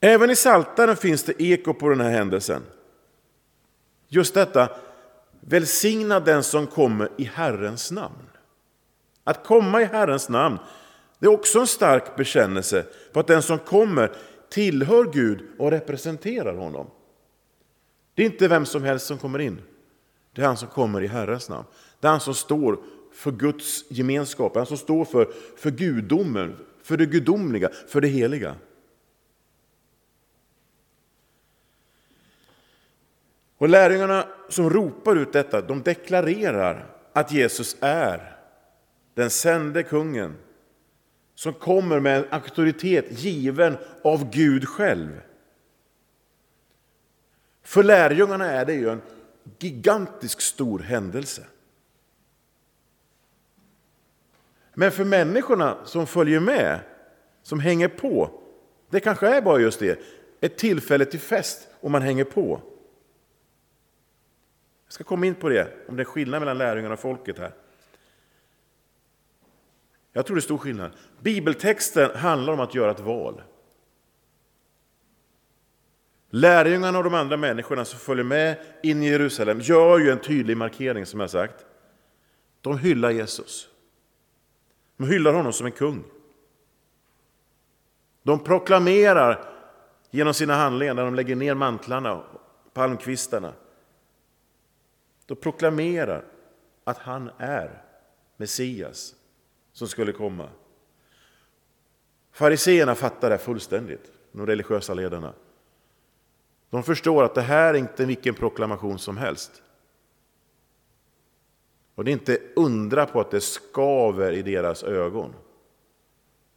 Även 0.00 0.30
i 0.30 0.36
Saltaren 0.36 0.96
finns 0.96 1.22
det 1.22 1.42
eko 1.42 1.74
på 1.74 1.88
den 1.88 2.00
här 2.00 2.10
händelsen. 2.10 2.62
Just 4.08 4.34
detta, 4.34 4.68
Välsigna 5.40 6.20
den 6.20 6.42
som 6.42 6.66
kommer 6.66 7.08
i 7.18 7.24
Herrens 7.24 7.90
namn. 7.90 8.28
Att 9.24 9.44
komma 9.44 9.82
i 9.82 9.84
Herrens 9.84 10.28
namn 10.28 10.58
det 11.20 11.26
är 11.26 11.30
också 11.30 11.60
en 11.60 11.66
stark 11.66 12.16
bekännelse 12.16 12.86
på 13.12 13.20
att 13.20 13.26
den 13.26 13.42
som 13.42 13.58
kommer 13.58 14.12
tillhör 14.48 15.04
Gud 15.12 15.42
och 15.58 15.70
representerar 15.70 16.54
honom. 16.54 16.86
Det 18.14 18.22
är 18.22 18.26
inte 18.26 18.48
vem 18.48 18.66
som 18.66 18.82
helst 18.82 19.06
som 19.06 19.18
kommer 19.18 19.38
in. 19.38 19.62
Det 20.32 20.42
är 20.42 20.46
han 20.46 20.56
som 20.56 20.68
kommer 20.68 21.02
i 21.02 21.06
Herrens 21.06 21.48
namn. 21.48 21.66
Det 22.00 22.06
är 22.06 22.10
han 22.10 22.20
som 22.20 22.34
står 22.34 22.78
för 23.12 23.32
Guds 23.32 23.90
gemenskap, 23.90 24.56
han 24.56 24.66
som 24.66 24.76
står 24.76 25.04
för, 25.04 25.28
för 25.56 25.70
gudomen, 25.70 26.56
för 26.82 26.96
det 26.96 27.06
gudomliga, 27.06 27.70
för 27.88 28.00
det 28.00 28.08
heliga. 28.08 28.54
Och 33.58 33.68
lärjungarna 33.68 34.26
som 34.48 34.70
ropar 34.70 35.16
ut 35.16 35.32
detta, 35.32 35.60
de 35.60 35.82
deklarerar 35.82 36.96
att 37.12 37.32
Jesus 37.32 37.76
är 37.80 38.36
den 39.14 39.30
sände 39.30 39.82
kungen 39.82 40.36
som 41.40 41.52
kommer 41.52 42.00
med 42.00 42.18
en 42.18 42.24
auktoritet 42.30 43.04
given 43.10 43.76
av 44.04 44.30
Gud 44.30 44.68
själv. 44.68 45.20
För 47.62 47.82
lärjungarna 47.82 48.50
är 48.50 48.64
det 48.64 48.74
ju 48.74 48.90
en 48.90 49.02
gigantisk 49.58 50.40
stor 50.40 50.78
händelse. 50.78 51.46
Men 54.74 54.92
för 54.92 55.04
människorna 55.04 55.76
som 55.84 56.06
följer 56.06 56.40
med, 56.40 56.80
som 57.42 57.60
hänger 57.60 57.88
på, 57.88 58.30
det 58.90 59.00
kanske 59.00 59.28
är 59.28 59.42
bara 59.42 59.60
just 59.60 59.80
det, 59.80 60.00
ett 60.40 60.58
tillfälle 60.58 61.04
till 61.04 61.20
fest 61.20 61.68
och 61.80 61.90
man 61.90 62.02
hänger 62.02 62.24
på. 62.24 62.60
Jag 64.86 64.92
ska 64.92 65.04
komma 65.04 65.26
in 65.26 65.34
på 65.34 65.48
det, 65.48 65.68
om 65.88 65.96
det 65.96 66.02
är 66.02 66.04
skillnad 66.04 66.40
mellan 66.40 66.58
lärjungarna 66.58 66.94
och 66.94 67.00
folket 67.00 67.38
här. 67.38 67.52
Jag 70.12 70.26
tror 70.26 70.36
det 70.36 70.38
är 70.38 70.42
stor 70.42 70.58
skillnad. 70.58 70.92
Bibeltexten 71.20 72.16
handlar 72.16 72.52
om 72.52 72.60
att 72.60 72.74
göra 72.74 72.90
ett 72.90 73.00
val. 73.00 73.42
Lärjungarna 76.30 76.98
och 76.98 77.04
de 77.04 77.14
andra 77.14 77.36
människorna 77.36 77.84
som 77.84 77.98
följer 77.98 78.24
med 78.24 78.58
in 78.82 79.02
i 79.02 79.08
Jerusalem 79.08 79.60
gör 79.60 79.98
ju 79.98 80.10
en 80.10 80.20
tydlig 80.20 80.56
markering 80.56 81.06
som 81.06 81.20
jag 81.20 81.30
sagt. 81.30 81.64
De 82.60 82.78
hyllar 82.78 83.10
Jesus. 83.10 83.68
De 84.96 85.08
hyllar 85.08 85.32
honom 85.32 85.52
som 85.52 85.66
en 85.66 85.72
kung. 85.72 86.04
De 88.22 88.44
proklamerar 88.44 89.44
genom 90.10 90.34
sina 90.34 90.54
handlingar 90.54 90.94
när 90.94 91.04
de 91.04 91.14
lägger 91.14 91.36
ner 91.36 91.54
mantlarna 91.54 92.14
och 92.14 92.24
palmkvistarna. 92.74 93.52
De 95.26 95.36
proklamerar 95.36 96.24
att 96.84 96.98
han 96.98 97.30
är 97.38 97.82
Messias 98.36 99.14
som 99.80 99.88
skulle 99.88 100.12
komma. 100.12 100.48
Fariseerna 102.32 102.94
fattar 102.94 103.30
det 103.30 103.38
fullständigt, 103.38 104.12
de 104.32 104.46
religiösa 104.46 104.94
ledarna. 104.94 105.34
De 106.70 106.82
förstår 106.82 107.24
att 107.24 107.34
det 107.34 107.42
här 107.42 107.74
är 107.74 107.78
inte 107.78 108.04
vilken 108.04 108.34
proklamation 108.34 108.98
som 108.98 109.16
helst. 109.16 109.62
Och 111.94 112.04
det 112.04 112.10
är 112.10 112.12
inte 112.12 112.38
undra 112.56 113.06
på 113.06 113.20
att 113.20 113.30
det 113.30 113.40
skaver 113.40 114.32
i 114.32 114.42
deras 114.42 114.82
ögon. 114.82 115.34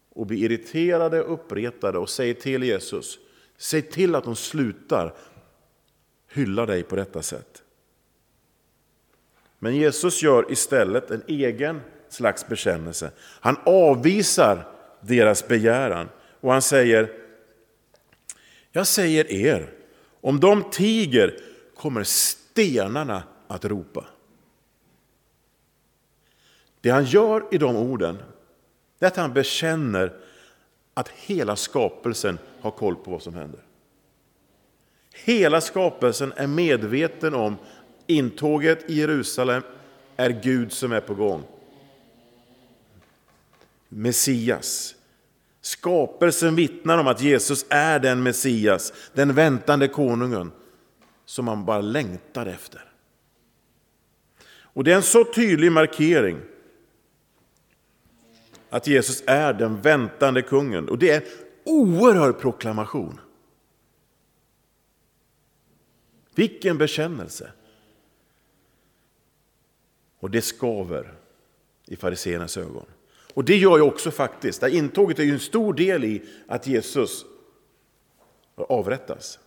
Och 0.10 0.25
blir 0.25 0.38
irriterade 0.38 1.24
och 1.24 1.34
uppretade 1.34 1.98
och 1.98 2.10
säger 2.10 2.34
till 2.34 2.63
Jesus, 2.63 3.20
säg 3.58 3.82
till 3.82 4.15
att 4.15 4.24
de 4.24 4.36
slutar 4.36 5.13
hylla 6.27 6.65
dig 6.65 6.84
på 6.84 6.96
detta 6.96 7.22
sätt. 7.22 7.63
Men 9.60 9.75
Jesus 9.75 10.24
gör 10.24 10.51
istället 10.51 11.12
en 11.12 11.24
egen 11.27 11.82
slags 12.13 12.48
bekännelse. 12.48 13.12
Han 13.20 13.58
avvisar 13.65 14.67
deras 15.01 15.48
begäran 15.48 16.10
och 16.41 16.51
han 16.51 16.62
säger, 16.62 17.12
jag 18.72 18.88
säger 18.88 19.32
er, 19.32 19.74
om 20.22 20.39
de 20.39 20.70
tiger 20.72 21.39
kommer 21.75 22.03
stenarna 22.03 23.24
att 23.48 23.65
ropa. 23.65 24.05
Det 26.82 26.89
han 26.89 27.05
gör 27.05 27.48
i 27.51 27.58
de 27.58 27.75
orden 27.75 28.17
är 29.00 29.08
att 29.08 29.15
han 29.15 29.34
bekänner 29.34 30.13
att 30.93 31.10
hela 31.10 31.55
skapelsen 31.55 32.39
har 32.62 32.72
koll 32.72 32.96
på 32.96 33.12
vad 33.12 33.22
som 33.22 33.34
händer. 33.34 33.60
Hela 35.13 35.62
skapelsen 35.62 36.34
är 36.36 36.48
medveten 36.48 37.34
om 37.34 37.55
intåget 38.08 38.89
i 38.89 38.93
Jerusalem 38.93 39.63
är 40.15 40.29
Gud 40.29 40.72
som 40.72 40.91
är 40.91 41.00
på 41.00 41.13
gång. 41.13 41.43
Messias. 43.96 44.96
Skapelsen 45.62 46.56
vittnar 46.56 46.98
om 46.98 47.08
att 47.08 47.22
Jesus 47.22 47.66
är 47.70 48.00
den 48.00 48.24
Messias, 48.24 48.94
den 49.14 49.34
väntande 49.34 49.88
konungen 49.88 50.52
som 51.26 51.46
man 51.46 51.66
bara 51.66 51.82
längtar 51.82 52.46
efter. 52.46 52.92
Och 54.46 54.84
Det 54.84 54.92
är 54.92 54.96
en 54.96 55.04
så 55.04 55.24
tydlig 55.24 55.72
markering 55.72 56.38
att 58.70 58.88
Jesus 58.88 59.24
är 59.28 59.54
den 59.54 59.82
väntande 59.82 60.42
kungen. 60.42 60.90
Och 60.90 60.98
det 60.98 61.10
är 61.10 61.22
en 61.22 61.28
oerhörd 61.64 62.40
proklamation. 62.40 63.20
Vilken 66.36 66.78
bekännelse! 66.78 67.52
Och 70.20 70.32
det 70.32 70.42
skaver 70.42 71.14
i 71.86 71.96
fariseernas 71.96 72.58
ögon. 72.58 72.86
Och 73.34 73.44
det 73.44 73.58
gör 73.58 73.78
jag 73.78 73.88
också 73.88 74.12
faktiskt, 74.12 74.62
det 74.62 74.72
intåget 74.72 75.20
är 75.20 75.24
ju 75.24 75.34
en 75.34 75.40
stor 75.40 75.74
del 75.74 76.04
i 76.04 76.24
att 76.48 76.68
Jesus 76.68 77.25
avrättas. 78.56 79.40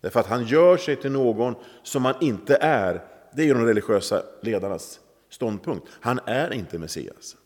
Därför 0.00 0.20
att 0.20 0.26
han 0.26 0.46
gör 0.46 0.76
sig 0.76 0.96
till 0.96 1.12
någon 1.12 1.54
som 1.82 2.04
han 2.04 2.14
inte 2.20 2.56
är. 2.60 3.04
Det 3.32 3.42
är 3.42 3.46
ju 3.46 3.54
de 3.54 3.66
religiösa 3.66 4.22
ledarnas 4.42 5.00
ståndpunkt. 5.28 5.86
Han 6.00 6.20
är 6.26 6.52
inte 6.52 6.78
Messias. 6.78 7.36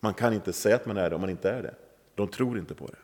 Man 0.00 0.14
kan 0.14 0.32
inte 0.32 0.52
säga 0.52 0.76
att 0.76 0.86
man 0.86 0.96
är 0.96 1.10
det 1.10 1.14
om 1.14 1.20
man 1.20 1.30
inte 1.30 1.50
är 1.50 1.62
det. 1.62 1.74
De 2.14 2.28
tror 2.28 2.58
inte 2.58 2.74
på 2.74 2.86
det. 2.86 2.98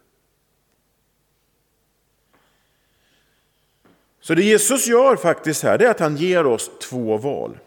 Så 4.20 4.34
det 4.34 4.42
Jesus 4.42 4.86
gör 4.86 5.16
faktiskt 5.16 5.62
här, 5.62 5.78
det 5.78 5.86
är 5.86 5.90
att 5.90 6.00
han 6.00 6.16
ger 6.16 6.46
oss 6.46 6.70
två 6.80 7.16
val. 7.16 7.58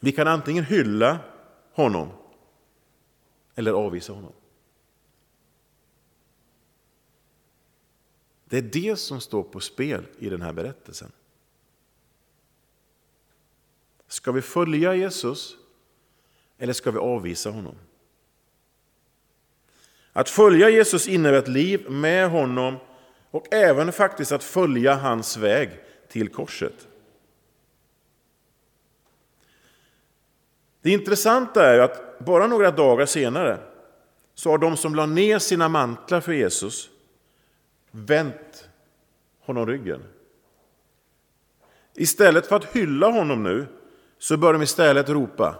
Vi 0.00 0.12
kan 0.12 0.28
antingen 0.28 0.64
hylla 0.64 1.18
honom 1.72 2.08
eller 3.54 3.72
avvisa 3.72 4.12
honom. 4.12 4.32
Det 8.44 8.58
är 8.58 8.62
det 8.62 8.96
som 8.96 9.20
står 9.20 9.42
på 9.42 9.60
spel 9.60 10.06
i 10.18 10.28
den 10.28 10.42
här 10.42 10.52
berättelsen. 10.52 11.12
Ska 14.08 14.32
vi 14.32 14.42
följa 14.42 14.94
Jesus 14.94 15.56
eller 16.58 16.72
ska 16.72 16.90
vi 16.90 16.98
avvisa 16.98 17.50
honom? 17.50 17.74
Att 20.12 20.28
följa 20.28 20.70
Jesus 20.70 21.08
innebär 21.08 21.38
ett 21.38 21.48
liv 21.48 21.90
med 21.90 22.30
honom 22.30 22.76
och 23.30 23.54
även 23.54 23.92
faktiskt 23.92 24.32
att 24.32 24.44
följa 24.44 24.94
hans 24.94 25.36
väg 25.36 25.70
till 26.08 26.28
korset. 26.28 26.88
Det 30.82 30.90
intressanta 30.90 31.66
är 31.66 31.78
att 31.78 32.18
bara 32.18 32.46
några 32.46 32.70
dagar 32.70 33.06
senare 33.06 33.58
så 34.34 34.50
har 34.50 34.58
de 34.58 34.76
som 34.76 34.94
la 34.94 35.06
ner 35.06 35.38
sina 35.38 35.68
mantlar 35.68 36.20
för 36.20 36.32
Jesus 36.32 36.90
vänt 37.90 38.68
honom 39.40 39.66
ryggen. 39.66 40.02
Istället 41.94 42.46
för 42.46 42.56
att 42.56 42.64
hylla 42.64 43.10
honom 43.10 43.42
nu 43.42 43.66
så 44.18 44.36
bör 44.36 44.52
de 44.52 44.62
istället 44.62 45.08
ropa 45.08 45.58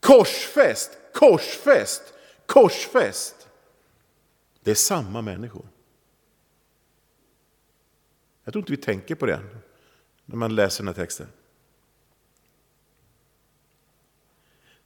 korsfäst, 0.00 0.98
korsfäst, 1.14 2.14
korsfäst. 2.46 3.48
Det 4.62 4.70
är 4.70 4.74
samma 4.74 5.22
människor. 5.22 5.66
Jag 8.44 8.52
tror 8.52 8.62
inte 8.62 8.72
vi 8.72 8.76
tänker 8.76 9.14
på 9.14 9.26
det 9.26 9.40
när 10.24 10.36
man 10.36 10.54
läser 10.54 10.84
den 10.84 10.94
här 10.94 11.02
texten. 11.02 11.26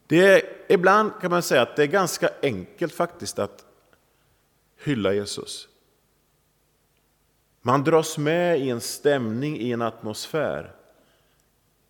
Det 0.07 0.21
är, 0.21 0.43
ibland 0.69 1.13
kan 1.21 1.31
man 1.31 1.43
säga 1.43 1.63
att 1.63 1.77
det 1.77 1.83
är 1.83 1.87
ganska 1.87 2.31
enkelt 2.43 2.93
faktiskt 2.93 3.39
att 3.39 3.65
hylla 4.85 5.13
Jesus. 5.13 5.69
Man 7.63 7.85
dras 7.85 8.19
med 8.19 8.61
i 8.61 8.71
en 8.71 8.81
stämning, 8.81 9.59
i 9.59 9.73
en 9.73 9.83
atmosfär. 9.83 10.73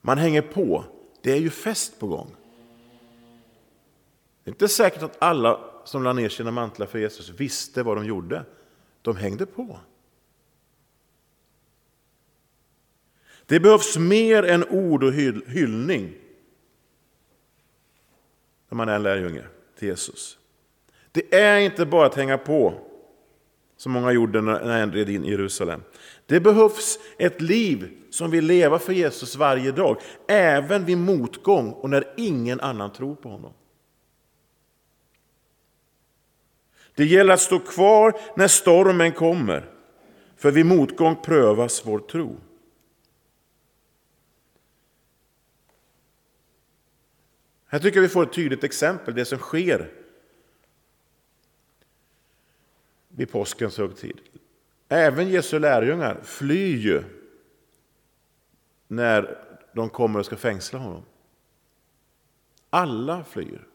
Man 0.00 0.18
hänger 0.18 0.42
på. 0.42 0.84
Det 1.22 1.32
är 1.32 1.40
ju 1.40 1.50
fest 1.50 2.00
på 2.00 2.06
gång. 2.06 2.36
Det 4.44 4.50
är 4.50 4.52
inte 4.52 4.68
säkert 4.68 5.02
att 5.02 5.22
alla 5.22 5.60
som 5.84 6.02
lade 6.02 6.20
ner 6.20 6.28
sina 6.28 6.50
mantlar 6.50 6.86
för 6.86 6.98
Jesus 6.98 7.28
visste 7.28 7.82
vad 7.82 7.96
de 7.96 8.06
gjorde. 8.06 8.44
De 9.02 9.16
hängde 9.16 9.46
på. 9.46 9.78
Det 13.46 13.60
behövs 13.60 13.96
mer 13.98 14.42
än 14.42 14.64
ord 14.68 15.04
och 15.04 15.12
hyllning 15.12 16.23
när 18.74 18.76
man 18.76 18.88
är 18.88 18.94
en 18.94 19.02
lärjunge 19.02 19.42
till 19.78 19.88
Jesus. 19.88 20.38
Det 21.12 21.34
är 21.34 21.58
inte 21.58 21.86
bara 21.86 22.06
att 22.06 22.14
hänga 22.14 22.38
på, 22.38 22.74
som 23.76 23.92
många 23.92 24.12
gjorde 24.12 24.40
när 24.40 24.82
en 24.82 24.92
red 24.92 25.10
in 25.10 25.24
i 25.24 25.30
Jerusalem. 25.30 25.82
Det 26.26 26.40
behövs 26.40 26.98
ett 27.18 27.40
liv 27.40 27.90
som 28.10 28.30
vill 28.30 28.44
leva 28.44 28.78
för 28.78 28.92
Jesus 28.92 29.36
varje 29.36 29.72
dag, 29.72 30.00
även 30.28 30.84
vid 30.84 30.98
motgång 30.98 31.72
och 31.72 31.90
när 31.90 32.14
ingen 32.16 32.60
annan 32.60 32.92
tror 32.92 33.14
på 33.14 33.28
honom. 33.28 33.52
Det 36.94 37.04
gäller 37.04 37.34
att 37.34 37.40
stå 37.40 37.58
kvar 37.58 38.18
när 38.36 38.48
stormen 38.48 39.12
kommer, 39.12 39.70
för 40.36 40.50
vid 40.50 40.66
motgång 40.66 41.16
prövas 41.24 41.86
vår 41.86 41.98
tro. 41.98 42.36
Här 47.74 47.80
tycker 47.80 47.96
jag 47.96 48.02
vi 48.02 48.08
får 48.08 48.22
ett 48.22 48.32
tydligt 48.32 48.64
exempel, 48.64 49.14
det 49.14 49.24
som 49.24 49.38
sker 49.38 49.90
vid 53.08 53.30
påskens 53.30 53.78
högtid. 53.78 54.20
Även 54.88 55.28
Jesu 55.28 55.58
lärjungar 55.58 56.20
flyr 56.22 56.76
ju 56.76 57.02
när 58.88 59.38
de 59.72 59.90
kommer 59.90 60.18
och 60.18 60.26
ska 60.26 60.36
fängsla 60.36 60.78
honom. 60.78 61.02
Alla 62.70 63.24
flyr. 63.24 63.68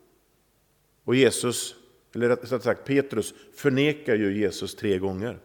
Och 1.04 1.16
Jesus, 1.16 1.76
eller 2.16 2.30
rättare 2.30 2.62
sagt 2.62 2.86
Petrus, 2.86 3.34
förnekar 3.56 4.16
ju 4.16 4.38
Jesus 4.38 4.76
tre 4.76 4.98
gånger. 4.98 5.40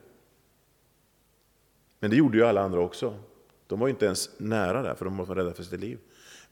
Men 2.00 2.10
det 2.10 2.16
gjorde 2.16 2.38
ju 2.38 2.44
alla 2.44 2.60
andra 2.60 2.80
också. 2.80 3.18
De 3.66 3.80
var 3.80 3.86
ju 3.86 3.90
inte 3.90 4.06
ens 4.06 4.30
nära 4.38 4.82
där, 4.82 4.94
för 4.94 5.04
de 5.04 5.16
var 5.16 5.34
rädda 5.34 5.54
för 5.54 5.62
sitt 5.62 5.80
liv. 5.80 5.98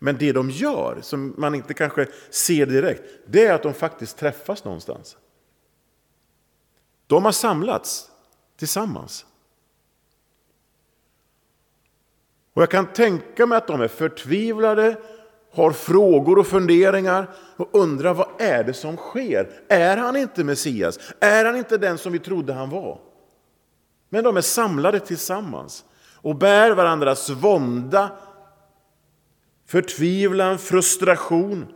Men 0.05 0.19
det 0.19 0.33
de 0.33 0.51
gör, 0.51 0.99
som 1.03 1.35
man 1.37 1.55
inte 1.55 1.75
kanske 1.75 2.07
ser 2.31 2.67
direkt, 2.67 3.03
det 3.27 3.47
är 3.47 3.55
att 3.55 3.63
de 3.63 3.75
faktiskt 3.75 4.17
träffas 4.17 4.65
någonstans. 4.65 5.17
De 7.07 7.25
har 7.25 7.33
samlats 7.33 8.11
tillsammans. 8.57 9.27
Och 12.53 12.63
jag 12.63 12.71
kan 12.71 12.87
tänka 12.87 13.47
mig 13.47 13.59
att 13.59 13.67
de 13.67 13.81
är 13.81 13.89
förtvivlade, 13.89 14.97
har 15.53 15.71
frågor 15.71 16.39
och 16.39 16.47
funderingar 16.47 17.31
och 17.57 17.69
undrar 17.73 18.15
vad 18.15 18.29
är 18.39 18.65
det 18.65 18.75
som 18.75 18.97
sker? 18.97 19.51
Är 19.69 19.97
han 19.97 20.17
inte 20.17 20.45
Messias? 20.45 20.99
Är 21.21 21.45
han 21.45 21.57
inte 21.57 21.79
den 21.79 21.99
som 21.99 22.13
vi 22.13 22.19
trodde 22.19 22.53
han 22.53 22.71
var? 22.71 23.01
Men 24.09 24.25
de 24.25 24.37
är 24.37 24.41
samlade 24.41 25.01
tillsammans 25.01 25.85
och 26.15 26.37
bär 26.37 26.71
varandras 26.71 27.31
vånda, 27.31 28.11
förtvivlan, 29.73 30.59
frustration. 30.59 31.67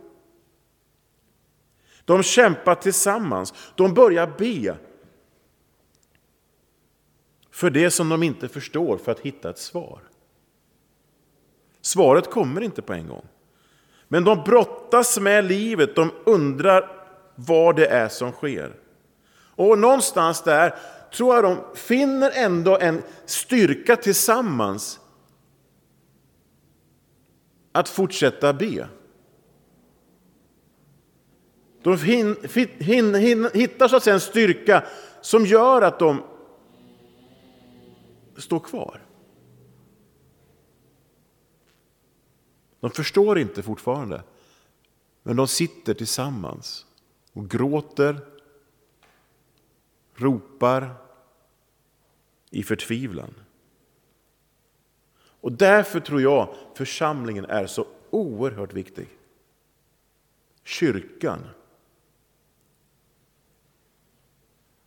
De 2.05 2.23
kämpar 2.23 2.75
tillsammans, 2.75 3.53
de 3.75 3.93
börjar 3.93 4.33
be 4.37 4.77
för 7.51 7.69
det 7.69 7.91
som 7.91 8.09
de 8.09 8.23
inte 8.23 8.47
förstår 8.47 8.97
för 8.97 9.11
att 9.11 9.19
hitta 9.19 9.49
ett 9.49 9.57
svar. 9.57 9.99
Svaret 11.81 12.29
kommer 12.29 12.61
inte 12.61 12.81
på 12.81 12.93
en 12.93 13.07
gång. 13.07 13.25
Men 14.07 14.23
de 14.23 14.43
brottas 14.43 15.19
med 15.19 15.45
livet, 15.45 15.95
de 15.95 16.11
undrar 16.25 16.89
vad 17.35 17.75
det 17.75 17.87
är 17.87 18.09
som 18.09 18.31
sker. 18.31 18.75
Och 19.55 19.79
någonstans 19.79 20.43
där 20.43 20.75
tror 21.13 21.35
jag 21.35 21.43
de 21.43 21.57
finner 21.75 22.31
ändå 22.35 22.77
en 22.77 23.03
styrka 23.25 23.95
tillsammans 23.95 24.99
att 27.77 27.89
fortsätta 27.89 28.53
be. 28.53 28.89
De 31.83 31.97
hittar 33.53 33.87
så 33.87 33.95
att 33.95 34.03
säga 34.03 34.13
en 34.13 34.19
styrka 34.19 34.83
som 35.21 35.45
gör 35.45 35.81
att 35.81 35.99
de 35.99 36.23
står 38.37 38.59
kvar. 38.59 39.05
De 42.79 42.91
förstår 42.91 43.39
inte 43.39 43.63
fortfarande, 43.63 44.23
men 45.23 45.35
de 45.35 45.47
sitter 45.47 45.93
tillsammans 45.93 46.85
och 47.33 47.49
gråter, 47.49 48.19
ropar 50.15 50.95
i 52.49 52.63
förtvivlan. 52.63 53.33
Och 55.47 55.53
därför 55.53 55.99
tror 55.99 56.21
jag 56.21 56.55
församlingen 56.73 57.45
är 57.45 57.67
så 57.67 57.87
oerhört 58.09 58.73
viktig. 58.73 59.07
Kyrkan. 60.63 61.39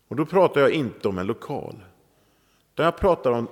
Och 0.09 0.16
då 0.16 0.27
pratar 0.27 0.61
jag 0.61 0.70
inte 0.70 1.09
om 1.09 1.18
en 1.18 1.27
lokal. 1.27 1.85
Utan 2.73 2.85
jag 2.85 2.96
pratar 2.96 3.31
om 3.31 3.49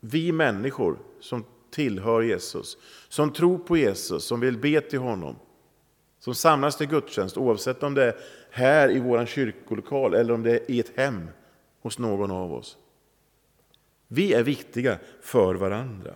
vi 0.00 0.32
människor 0.32 0.98
som 1.20 1.44
tillhör 1.70 2.22
Jesus, 2.22 2.76
som 3.08 3.32
tror 3.32 3.58
på 3.58 3.76
Jesus, 3.76 4.24
som 4.24 4.40
vill 4.40 4.58
be 4.58 4.80
till 4.80 4.98
honom, 4.98 5.36
som 6.18 6.34
samlas 6.34 6.76
till 6.76 6.88
gudstjänst 6.88 7.36
oavsett 7.36 7.82
om 7.82 7.94
det 7.94 8.04
är 8.04 8.16
här 8.50 8.90
i 8.90 9.00
vår 9.00 9.26
kyrkolokal 9.26 10.14
eller 10.14 10.34
om 10.34 10.42
det 10.42 10.50
är 10.50 10.70
i 10.70 10.80
ett 10.80 10.96
hem 10.96 11.28
hos 11.80 11.98
någon 11.98 12.30
av 12.30 12.52
oss. 12.52 12.78
Vi 14.06 14.34
är 14.34 14.42
viktiga 14.42 14.98
för 15.20 15.54
varandra, 15.54 16.14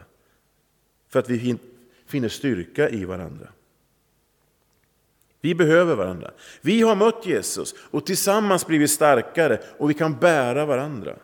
för 1.13 1.19
att 1.19 1.31
vi 1.31 1.59
finner 2.07 2.29
styrka 2.29 2.89
i 2.91 3.05
varandra. 3.05 3.49
Vi 5.41 5.55
behöver 5.55 5.95
varandra. 5.95 6.31
Vi 6.61 6.83
har 6.83 6.97
mött 6.97 7.27
Jesus 7.27 7.75
och 7.79 8.07
tillsammans 8.07 8.67
blivit 8.67 8.91
starkare 8.91 9.61
och 9.79 9.91
vi 9.91 9.95
kan 9.95 10.19
bära 10.19 10.67
varandra. 10.67 11.17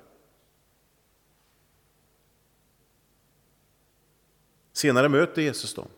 Senare 4.72 5.09
möter 5.09 5.42
Jesus 5.42 5.74
dem 5.74 5.88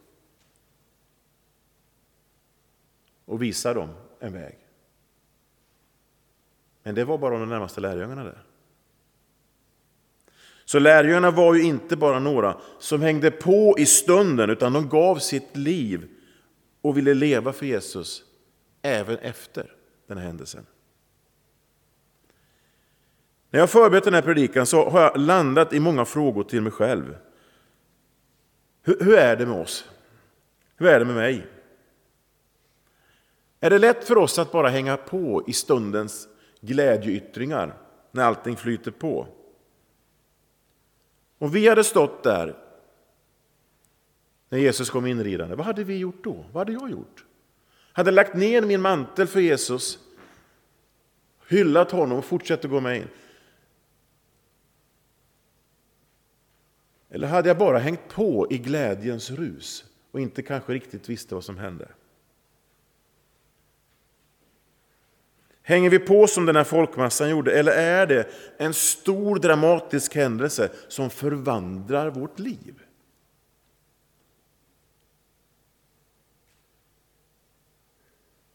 och 3.25 3.43
visar 3.43 3.75
dem 3.75 3.89
en 4.21 4.33
väg. 4.33 4.59
Men 6.83 6.95
det 6.95 7.05
var 7.05 7.19
bara 7.19 7.39
de 7.39 7.49
närmaste 7.49 7.81
lärjungarna 7.81 8.25
där. 8.25 8.45
Så 10.71 10.79
lärjungarna 10.79 11.31
var 11.31 11.55
ju 11.55 11.63
inte 11.63 11.97
bara 11.97 12.19
några 12.19 12.57
som 12.79 13.03
hängde 13.03 13.31
på 13.31 13.75
i 13.79 13.87
stunden, 13.87 14.51
utan 14.51 14.73
de 14.73 14.89
gav 14.89 15.17
sitt 15.17 15.57
liv 15.57 16.09
och 16.81 16.97
ville 16.97 17.15
leva 17.15 17.53
för 17.53 17.67
Jesus 17.67 18.23
även 18.83 19.19
efter 19.19 19.73
den 20.07 20.19
här 20.19 20.27
händelsen. 20.27 20.67
När 23.51 23.61
jag 23.61 23.71
förberett 23.71 24.05
den 24.05 24.15
här 24.15 24.23
predikan 24.23 24.67
så 24.67 24.89
har 24.89 25.01
jag 25.01 25.17
landat 25.17 25.73
i 25.73 25.81
många 25.81 26.05
frågor 26.05 26.45
till 26.45 26.63
mig 26.63 26.73
själv. 26.73 27.17
Hur, 28.83 29.01
hur 29.01 29.15
är 29.15 29.37
det 29.37 29.47
med 29.47 29.61
oss? 29.61 29.89
Hur 30.77 30.89
är 30.89 30.99
det 30.99 31.05
med 31.05 31.17
mig? 31.17 31.47
Är 33.61 33.71
det 33.71 33.79
lätt 33.79 34.05
för 34.05 34.19
oss 34.19 34.39
att 34.39 34.53
bara 34.53 34.69
hänga 34.69 34.97
på 34.97 35.45
i 35.47 35.53
stundens 35.53 36.29
glädjeyttringar 36.61 37.75
när 38.13 38.25
allting 38.25 38.57
flyter 38.57 38.91
på? 38.91 39.27
Om 41.41 41.51
vi 41.51 41.69
hade 41.69 41.85
stått 41.85 42.23
där 42.23 42.57
när 44.49 44.59
Jesus 44.59 44.91
kom 44.91 45.07
inridande, 45.07 45.55
vad 45.55 45.67
hade 45.67 45.85
vi 45.85 45.97
gjort 45.97 46.25
då? 46.25 46.45
Vad 46.53 46.61
hade 46.61 46.73
jag 46.73 46.91
gjort? 46.91 47.25
Hade 47.93 48.11
lagt 48.11 48.35
ner 48.35 48.63
min 48.63 48.81
mantel 48.81 49.27
för 49.27 49.41
Jesus, 49.41 49.99
hyllat 51.49 51.91
honom 51.91 52.19
och 52.19 52.25
fortsatt 52.25 52.65
att 52.65 52.71
gå 52.71 52.81
med 52.81 52.97
in. 52.97 53.09
Eller 57.11 57.29
hade 57.29 57.49
jag 57.49 57.59
bara 57.59 57.79
hängt 57.79 58.09
på 58.09 58.47
i 58.51 58.59
glädjens 58.59 59.31
rus 59.31 59.85
och 60.11 60.21
inte 60.21 60.43
kanske 60.43 60.73
riktigt 60.73 61.09
visste 61.09 61.35
vad 61.35 61.45
som 61.45 61.59
hände? 61.59 61.89
Hänger 65.71 65.91
vi 65.91 65.99
på 65.99 66.27
som 66.27 66.47
den 66.47 66.57
här 66.57 66.65
folkmassan 66.65 67.31
gjorde 67.31 67.59
eller 67.59 67.73
är 67.73 68.07
det 68.07 68.29
en 68.57 68.75
stor 68.75 69.39
dramatisk 69.39 70.15
händelse 70.15 70.71
som 70.89 71.11
förvandlar 71.11 72.11
vårt 72.11 72.39
liv? 72.39 72.83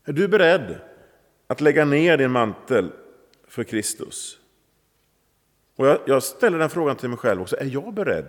Är 0.06 0.14
du 0.14 0.28
beredd 0.28 0.80
att 1.48 1.62
lägga 1.62 1.86
ner 1.86 2.18
din 2.18 2.32
mantel 2.32 2.92
för 3.48 3.64
Kristus? 3.64 4.40
Och 5.76 5.88
jag, 5.88 6.00
jag 6.06 6.24
ställer 6.24 6.60
den 6.60 6.70
frågan 6.70 6.96
till 6.96 7.10
mig 7.10 7.18
själv 7.18 7.42
också. 7.42 7.58
Är 7.60 7.66
jag 7.66 7.94
beredd 7.94 8.28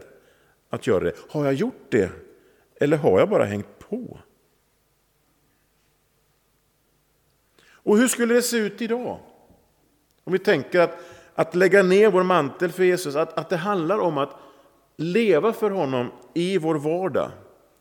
att 0.71 0.87
göra 0.87 1.05
det. 1.05 1.13
Har 1.29 1.45
jag 1.45 1.55
gjort 1.55 1.87
det? 1.89 2.11
Eller 2.81 2.97
har 2.97 3.19
jag 3.19 3.29
bara 3.29 3.45
hängt 3.45 3.79
på? 3.79 4.19
Och 7.87 7.99
hur 7.99 8.09
skulle 8.09 8.35
det 8.35 8.43
se 8.43 8.57
ut 8.57 8.83
idag? 8.83 9.19
Om 10.25 10.33
vi 10.33 10.39
tänker 10.39 10.81
att, 10.81 10.99
att 11.35 11.55
lägga 11.55 11.83
ner 11.83 12.11
vår 12.11 12.23
mantel 12.23 12.73
för 12.73 12.85
Jesus, 12.85 13.17
att, 13.17 13.39
att 13.39 13.49
det 13.49 13.57
handlar 13.57 13.99
om 13.99 14.19
att 14.19 14.37
leva 14.97 15.53
för 15.53 15.71
honom 15.71 16.11
i 16.35 16.59
vår 16.59 16.75
vardag 16.75 17.31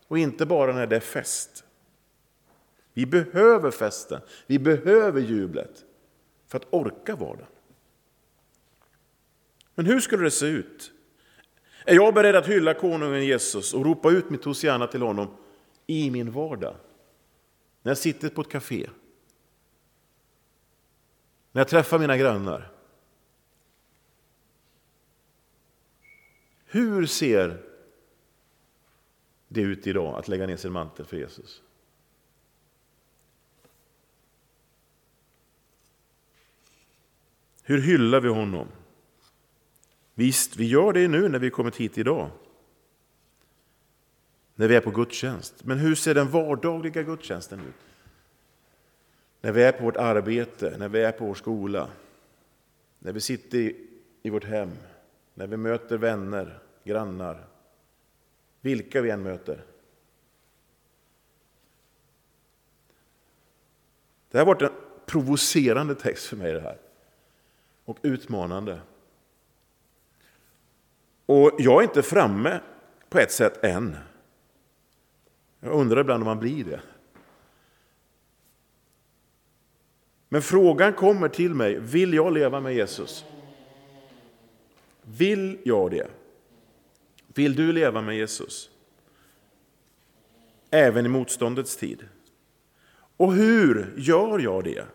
och 0.07 0.17
inte 0.17 0.45
bara 0.45 0.73
när 0.73 0.87
det 0.87 0.95
är 0.95 0.99
fest. 0.99 1.63
Vi 2.93 3.05
behöver 3.05 3.71
festen, 3.71 4.21
vi 4.47 4.59
behöver 4.59 5.21
jublet 5.21 5.83
för 6.47 6.57
att 6.57 6.67
orka 6.69 7.15
vardagen. 7.15 7.47
Men 9.75 9.85
hur 9.85 9.99
skulle 9.99 10.23
det 10.23 10.31
se 10.31 10.45
ut? 10.45 10.91
Är 11.85 11.95
jag 11.95 12.13
beredd 12.13 12.35
att 12.35 12.47
hylla 12.47 12.73
konungen 12.73 13.25
Jesus 13.25 13.73
och 13.73 13.85
ropa 13.85 14.11
ut 14.11 14.29
mitt 14.29 14.45
Hosianna 14.45 14.87
till 14.87 15.01
honom 15.01 15.27
i 15.87 16.11
min 16.11 16.31
vardag? 16.31 16.75
När 17.81 17.89
jag 17.89 17.97
sitter 17.97 18.29
på 18.29 18.41
ett 18.41 18.49
café? 18.49 18.89
När 21.55 21.59
jag 21.59 21.67
träffar 21.67 21.99
mina 21.99 22.17
grannar? 22.17 22.71
Hur 26.65 27.05
ser 27.05 27.63
det 29.47 29.61
ut 29.61 29.87
idag 29.87 30.19
att 30.19 30.27
lägga 30.27 30.47
ner 30.47 30.57
sin 30.57 30.71
mantel 30.71 31.05
för 31.05 31.17
Jesus? 31.17 31.61
Hur 37.63 37.81
hyllar 37.81 38.21
vi 38.21 38.29
honom? 38.29 38.67
Visst, 40.13 40.57
vi 40.57 40.65
gör 40.65 40.93
det 40.93 41.07
nu 41.07 41.29
när 41.29 41.39
vi 41.39 41.49
kommit 41.49 41.75
hit 41.75 41.97
idag. 41.97 42.29
När 44.55 44.67
vi 44.67 44.75
är 44.75 44.81
på 44.81 44.91
gudstjänst. 44.91 45.63
Men 45.63 45.77
hur 45.77 45.95
ser 45.95 46.15
den 46.15 46.31
vardagliga 46.31 47.03
gudstjänsten 47.03 47.59
ut? 47.59 47.94
När 49.45 49.51
vi 49.51 49.63
är 49.63 49.71
på 49.71 49.83
vårt 49.83 49.97
arbete, 49.97 50.75
när 50.77 50.89
vi 50.89 51.01
är 51.01 51.11
på 51.11 51.25
vår 51.25 51.35
skola, 51.35 51.89
när 52.99 53.13
vi 53.13 53.21
sitter 53.21 53.73
i, 54.21 54.29
vårt 54.29 54.43
hem, 54.43 54.71
när 55.33 55.47
vi 55.47 55.57
möter 55.57 55.97
vänner, 55.97 56.59
grannar, 56.83 57.45
vilka 58.61 59.01
vi 59.01 59.09
än 59.09 59.23
möter. 59.23 59.63
Det 64.31 64.37
har 64.37 64.45
varit 64.45 64.61
en 64.61 64.69
provocerande 65.05 65.95
text 65.95 66.25
för 66.25 66.37
mig 66.37 66.53
det 66.53 66.61
här. 66.61 66.77
Och 67.85 67.97
utmanande. 68.01 68.79
Och 71.25 71.51
jag 71.57 71.79
är 71.79 71.83
inte 71.83 72.03
framme 72.03 72.59
på 73.09 73.19
ett 73.19 73.31
sätt 73.31 73.63
än. 73.63 73.97
Jag 75.59 75.73
undrar 75.73 76.01
ibland 76.01 76.23
om 76.23 76.27
man 76.27 76.39
blir 76.39 76.63
det. 76.63 76.81
Men 80.35 80.41
frågan 80.41 80.93
kommer 80.93 81.29
till 81.29 81.53
mig, 81.53 81.79
vill 81.79 82.13
jag 82.13 82.33
leva 82.33 82.59
med 82.59 82.75
Jesus? 82.75 83.25
Vill 85.01 85.59
jag 85.63 85.91
det? 85.91 86.07
Vill 87.27 87.55
du 87.55 87.71
leva 87.71 88.01
med 88.01 88.17
Jesus? 88.17 88.69
Även 90.71 91.05
i 91.05 91.09
motståndets 91.09 91.77
tid. 91.77 92.07
Och 93.17 93.33
hur 93.33 93.93
gör 93.97 94.39
jag 94.39 94.63
det? 94.63 94.85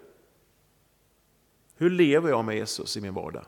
Hur 1.76 1.90
lever 1.90 2.29
jag 2.29 2.44
med 2.44 2.57
Jesus 2.57 2.96
i 2.96 3.00
min 3.00 3.14
vardag? 3.14 3.44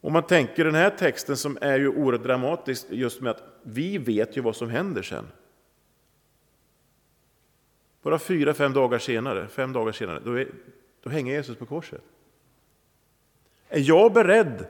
Om 0.00 0.12
man 0.12 0.26
tänker 0.26 0.64
den 0.64 0.74
här 0.74 0.90
texten 0.90 1.36
som 1.36 1.58
är 1.60 1.78
ju 1.78 1.88
oerhört 1.88 2.22
dramatisk 2.22 2.86
just 2.90 3.20
med 3.20 3.30
att 3.30 3.42
vi 3.62 3.98
vet 3.98 4.36
ju 4.36 4.40
vad 4.40 4.56
som 4.56 4.70
händer 4.70 5.02
sen. 5.02 5.26
Bara 8.06 8.18
fyra, 8.18 8.54
fem 8.54 8.72
dagar 8.72 8.98
senare, 8.98 9.48
fem 9.48 9.72
dagar 9.72 9.92
senare, 9.92 10.20
då, 10.24 10.38
är, 10.38 10.48
då 11.02 11.10
hänger 11.10 11.34
Jesus 11.34 11.56
på 11.56 11.66
korset. 11.66 12.02
Är 13.68 13.80
jag 13.80 14.12
beredd 14.12 14.66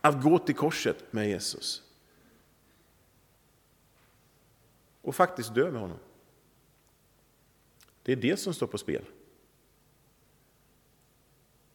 att 0.00 0.22
gå 0.22 0.38
till 0.38 0.54
korset 0.54 1.12
med 1.12 1.28
Jesus? 1.28 1.82
Och 5.02 5.14
faktiskt 5.14 5.54
dö 5.54 5.70
med 5.70 5.80
honom. 5.80 5.98
Det 8.02 8.12
är 8.12 8.16
det 8.16 8.36
som 8.36 8.54
står 8.54 8.66
på 8.66 8.78
spel. 8.78 9.04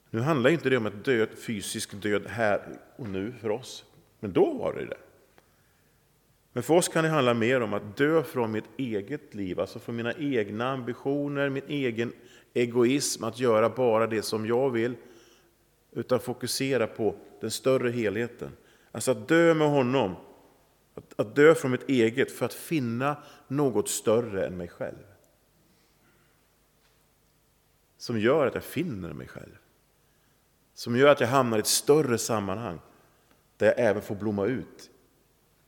Nu 0.09 0.19
handlar 0.19 0.49
inte 0.49 0.69
det 0.69 0.77
om 0.77 0.85
ett 0.85 1.05
död, 1.05 1.29
fysisk 1.37 1.93
död 2.01 2.27
här 2.27 2.79
och 2.95 3.09
nu 3.09 3.31
för 3.31 3.49
oss, 3.49 3.85
men 4.19 4.33
då 4.33 4.53
var 4.53 4.73
det 4.73 4.85
det. 4.85 4.97
Men 6.53 6.63
för 6.63 6.73
oss 6.73 6.87
kan 6.87 7.03
det 7.03 7.09
handla 7.09 7.33
mer 7.33 7.61
om 7.61 7.73
att 7.73 7.97
dö 7.97 8.23
från 8.23 8.51
mitt 8.51 8.69
eget 8.77 9.33
liv, 9.33 9.59
alltså 9.59 9.79
från 9.79 9.95
mina 9.95 10.13
egna 10.13 10.71
ambitioner, 10.71 11.49
min 11.49 11.63
egen 11.67 12.13
egoism, 12.53 13.23
att 13.23 13.39
göra 13.39 13.69
bara 13.69 14.07
det 14.07 14.21
som 14.21 14.45
jag 14.45 14.69
vill, 14.69 14.95
utan 15.91 16.19
fokusera 16.19 16.87
på 16.87 17.15
den 17.41 17.51
större 17.51 17.89
helheten. 17.89 18.51
Alltså 18.91 19.11
att 19.11 19.27
dö 19.27 19.53
med 19.53 19.69
honom, 19.69 20.15
att, 20.93 21.19
att 21.19 21.35
dö 21.35 21.55
från 21.55 21.71
mitt 21.71 21.89
eget 21.89 22.31
för 22.31 22.45
att 22.45 22.53
finna 22.53 23.17
något 23.47 23.89
större 23.89 24.45
än 24.45 24.57
mig 24.57 24.67
själv. 24.67 25.03
Som 27.97 28.19
gör 28.19 28.47
att 28.47 28.55
jag 28.55 28.63
finner 28.63 29.13
mig 29.13 29.27
själv. 29.27 29.57
Som 30.73 30.95
gör 30.97 31.07
att 31.07 31.19
jag 31.19 31.27
hamnar 31.27 31.57
i 31.57 31.59
ett 31.59 31.67
större 31.67 32.17
sammanhang 32.17 32.79
där 33.57 33.67
jag 33.67 33.79
även 33.79 34.01
får 34.01 34.15
blomma 34.15 34.45
ut 34.45 34.89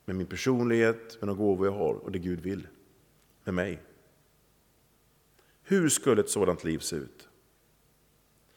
med 0.06 0.16
min 0.16 0.26
personlighet, 0.26 1.20
med 1.20 1.28
de 1.28 1.36
gåvor 1.36 1.66
jag 1.66 1.74
har 1.74 1.94
och 1.94 2.12
det 2.12 2.18
Gud 2.18 2.40
vill 2.40 2.66
med 3.44 3.54
mig. 3.54 3.82
Hur 5.62 5.88
skulle 5.88 6.20
ett 6.20 6.30
sådant 6.30 6.64
liv 6.64 6.78
se 6.78 6.96
ut? 6.96 7.28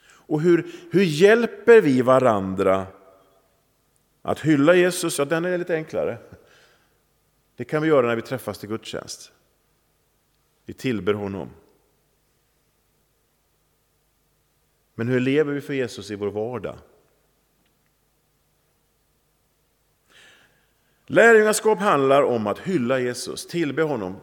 Och 0.01 0.41
hur, 0.41 0.71
hur 0.91 1.03
hjälper 1.03 1.81
vi 1.81 2.01
varandra 2.01 2.87
att 4.21 4.39
hylla 4.39 4.75
Jesus? 4.75 5.19
Ja, 5.19 5.25
den 5.25 5.45
är 5.45 5.57
lite 5.57 5.75
enklare. 5.75 6.17
Det 7.55 7.65
kan 7.65 7.81
vi 7.81 7.87
göra 7.87 8.07
när 8.07 8.15
vi 8.15 8.21
träffas 8.21 8.59
till 8.59 8.69
gudstjänst. 8.69 9.31
Vi 10.65 10.73
tillber 10.73 11.13
honom. 11.13 11.49
Men 14.95 15.07
hur 15.07 15.19
lever 15.19 15.53
vi 15.53 15.61
för 15.61 15.73
Jesus 15.73 16.11
i 16.11 16.15
vår 16.15 16.31
vardag? 16.31 16.77
Lärjungaskap 21.11 21.79
handlar 21.79 22.23
om 22.23 22.47
att 22.47 22.59
hylla 22.59 22.99
Jesus, 22.99 23.47
tillbe 23.47 23.81
honom, 23.81 24.15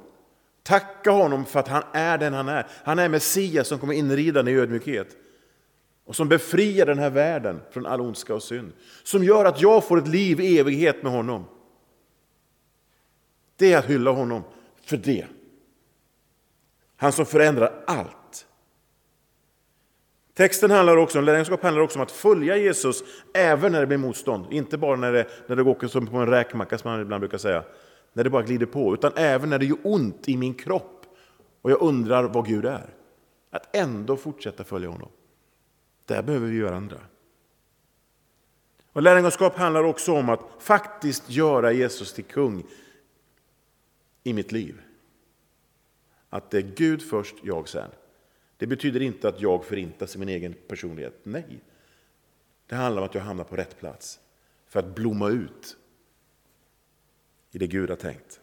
tacka 0.62 1.10
honom 1.10 1.44
för 1.44 1.60
att 1.60 1.68
han 1.68 1.82
är 1.92 2.18
den 2.18 2.34
han 2.34 2.48
är. 2.48 2.66
Han 2.84 2.98
är 2.98 3.08
Messias 3.08 3.68
som 3.68 3.78
kommer 3.78 3.94
inridande 3.94 4.52
i 4.52 4.54
ödmjukhet 4.54 5.16
och 6.04 6.16
som 6.16 6.28
befriar 6.28 6.86
den 6.86 6.98
här 6.98 7.10
världen 7.10 7.60
från 7.70 7.86
all 7.86 8.00
ondska 8.00 8.34
och 8.34 8.42
synd. 8.42 8.72
Som 9.02 9.24
gör 9.24 9.44
att 9.44 9.60
jag 9.60 9.84
får 9.84 9.98
ett 9.98 10.08
liv 10.08 10.40
i 10.40 10.58
evighet 10.58 11.02
med 11.02 11.12
honom. 11.12 11.44
Det 13.56 13.72
är 13.72 13.78
att 13.78 13.90
hylla 13.90 14.10
honom 14.10 14.42
för 14.82 14.96
det. 14.96 15.26
Han 16.96 17.12
som 17.12 17.26
förändrar 17.26 17.84
allt. 17.86 18.16
Texten 20.36 20.70
handlar 20.70 20.96
också 20.96 21.18
om, 21.18 21.24
lärjungaskap 21.24 21.62
handlar 21.62 21.82
också 21.82 21.98
om 21.98 22.02
att 22.02 22.10
följa 22.10 22.56
Jesus 22.56 23.04
även 23.34 23.72
när 23.72 23.80
det 23.80 23.86
blir 23.86 23.98
motstånd. 23.98 24.52
Inte 24.52 24.78
bara 24.78 24.96
när 24.96 25.12
det, 25.12 25.26
när 25.46 25.56
det 25.56 25.62
går 25.62 25.88
som 25.88 26.06
på 26.06 26.16
en 26.16 26.26
räkmacka 26.26 26.78
som 26.78 26.90
man 26.90 27.00
ibland 27.00 27.20
brukar 27.20 27.38
säga. 27.38 27.64
När 28.12 28.24
det 28.24 28.30
bara 28.30 28.42
glider 28.42 28.66
på. 28.66 28.94
Utan 28.94 29.12
även 29.16 29.50
när 29.50 29.58
det 29.58 29.66
gör 29.66 29.78
ont 29.82 30.28
i 30.28 30.36
min 30.36 30.54
kropp 30.54 31.06
och 31.62 31.70
jag 31.70 31.82
undrar 31.82 32.24
vad 32.24 32.46
Gud 32.46 32.64
är. 32.64 32.94
Att 33.50 33.76
ändå 33.76 34.16
fortsätta 34.16 34.64
följa 34.64 34.88
honom. 34.88 35.08
Där 36.04 36.22
behöver 36.22 36.46
vi 36.46 36.60
varandra. 36.60 36.98
Och 38.92 39.02
lärjungaskap 39.02 39.56
handlar 39.56 39.84
också 39.84 40.12
om 40.12 40.28
att 40.28 40.40
faktiskt 40.58 41.30
göra 41.30 41.72
Jesus 41.72 42.12
till 42.12 42.24
kung 42.24 42.64
i 44.22 44.32
mitt 44.32 44.52
liv. 44.52 44.80
Att 46.30 46.50
det 46.50 46.58
är 46.58 46.72
Gud 46.76 47.02
först, 47.02 47.34
jag 47.42 47.68
sen. 47.68 47.90
Det 48.56 48.66
betyder 48.66 49.02
inte 49.02 49.28
att 49.28 49.40
jag 49.40 49.64
förintas 49.64 50.16
i 50.16 50.18
min 50.18 50.28
egen 50.28 50.54
personlighet. 50.68 51.20
Nej. 51.22 51.60
Det 52.66 52.74
handlar 52.74 53.02
om 53.02 53.08
att 53.08 53.14
jag 53.14 53.22
hamnar 53.22 53.44
på 53.44 53.56
rätt 53.56 53.78
plats 53.78 54.20
för 54.66 54.80
att 54.80 54.94
blomma 54.94 55.28
ut 55.28 55.76
i 57.50 57.58
det 57.58 57.66
Gud 57.66 57.90
har 57.90 57.96
tänkt. 57.96 58.40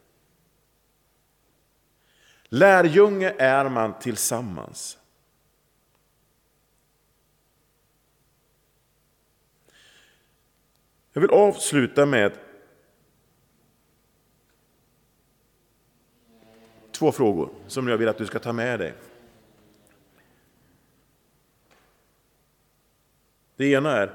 Lärjunge 2.44 3.36
är 3.38 3.70
man 3.70 4.00
tillsammans. 4.00 4.98
Jag 11.14 11.22
vill 11.22 11.30
avsluta 11.30 12.06
med 12.06 12.38
två 16.92 17.12
frågor 17.12 17.50
som 17.68 17.88
jag 17.88 17.98
vill 17.98 18.08
att 18.08 18.18
du 18.18 18.26
ska 18.26 18.40
ta 18.40 18.54
med 18.54 18.80
dig. 18.80 18.94
Det 23.56 23.66
ena 23.66 23.98
är, 23.98 24.12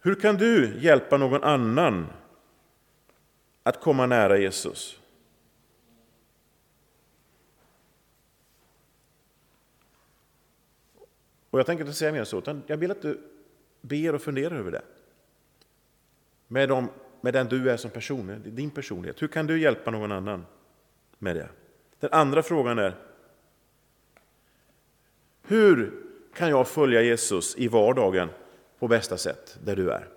hur 0.00 0.14
kan 0.14 0.36
du 0.36 0.78
hjälpa 0.80 1.16
någon 1.16 1.42
annan 1.42 2.06
att 3.62 3.80
komma 3.80 4.06
nära 4.06 4.38
Jesus? 4.38 5.00
Och 11.50 11.58
jag 11.58 11.66
tänker 11.66 11.84
inte 11.84 11.96
säga 11.96 12.12
mer 12.12 12.24
så, 12.24 12.38
utan 12.38 12.62
jag 12.66 12.76
vill 12.76 12.90
att 12.90 13.02
du 13.02 13.20
ber 13.80 14.14
och 14.14 14.22
funderar 14.22 14.56
över 14.56 14.70
det. 14.70 14.82
med, 16.48 16.68
dem, 16.68 16.88
med 17.20 17.34
den 17.34 17.46
du 17.46 17.70
är 17.70 17.76
som 17.76 17.90
person, 17.90 18.42
din 18.44 18.70
personlighet? 18.70 19.22
Hur 19.22 19.28
kan 19.28 19.46
du 19.46 19.60
hjälpa 19.60 19.90
någon 19.90 20.12
annan 20.12 20.46
med 21.18 21.36
det? 21.36 21.48
Den 22.00 22.12
andra 22.12 22.42
frågan 22.42 22.78
är, 22.78 22.94
hur 25.42 26.02
kan 26.34 26.48
jag 26.48 26.68
följa 26.68 27.02
Jesus 27.02 27.56
i 27.56 27.68
vardagen 27.68 28.28
på 28.78 28.88
bästa 28.88 29.18
sätt, 29.18 29.58
där 29.64 29.76
du 29.76 29.90
är? 29.90 30.08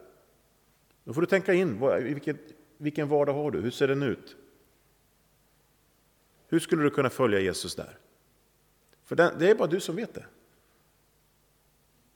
Då 1.04 1.14
får 1.14 1.22
du 1.22 1.28
tänka 1.28 1.54
in, 1.54 1.80
vilken, 2.04 2.38
vilken 2.78 3.08
vardag 3.08 3.34
har 3.34 3.52
du? 3.52 3.62
Hur 3.62 3.72
ser 3.72 3.88
den 3.88 4.04
ut? 4.04 4.36
Hur 6.48 6.60
skulle 6.60 6.84
du 6.84 6.90
kunna 6.90 7.10
följa 7.10 7.40
Jesus 7.40 7.76
där? 7.76 7.98
För 9.04 9.16
det 9.16 9.50
är 9.50 9.56
bara 9.56 9.68
du 9.68 9.80
som 9.80 9.96
vet 9.96 10.14
det. 10.14 10.26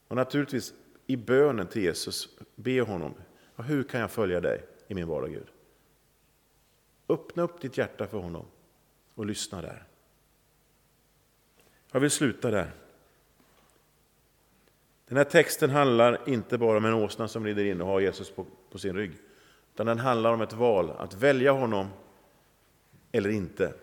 Och 0.08 0.15
naturligtvis 0.15 0.73
i 1.08 1.15
bönen 1.17 1.67
till 1.67 1.82
Jesus, 1.82 2.29
be 2.56 2.82
honom, 2.82 3.13
hur 3.56 3.84
kan 3.84 3.99
jag 3.99 4.12
följa 4.12 4.41
dig 4.41 4.65
i 4.88 4.93
min 4.93 5.08
vardag 5.08 5.29
Gud? 5.29 5.47
Öppna 7.10 7.43
upp 7.43 7.62
ditt 7.62 7.77
hjärta 7.77 8.08
för 8.08 8.17
honom 8.17 8.45
och 9.13 9.25
lyssna 9.25 9.62
där. 9.62 9.84
Jag 11.91 11.99
vill 11.99 12.12
sluta 12.12 12.51
där. 12.51 12.71
Den 15.13 15.17
här 15.17 15.23
texten 15.23 15.69
handlar 15.69 16.30
inte 16.30 16.58
bara 16.58 16.78
om 16.78 16.86
en 16.86 16.93
åsna 16.93 17.28
som 17.28 17.45
rider 17.45 17.65
in 17.65 17.82
och 17.82 17.88
har 17.88 17.99
Jesus 17.99 18.32
på, 18.32 18.45
på 18.71 18.78
sin 18.78 18.95
rygg. 18.95 19.12
Utan 19.73 19.86
den 19.86 19.99
handlar 19.99 20.34
om 20.34 20.41
ett 20.41 20.54
val, 20.54 20.91
att 20.91 21.13
välja 21.13 21.52
honom 21.52 21.88
eller 23.12 23.30
inte. 23.30 23.73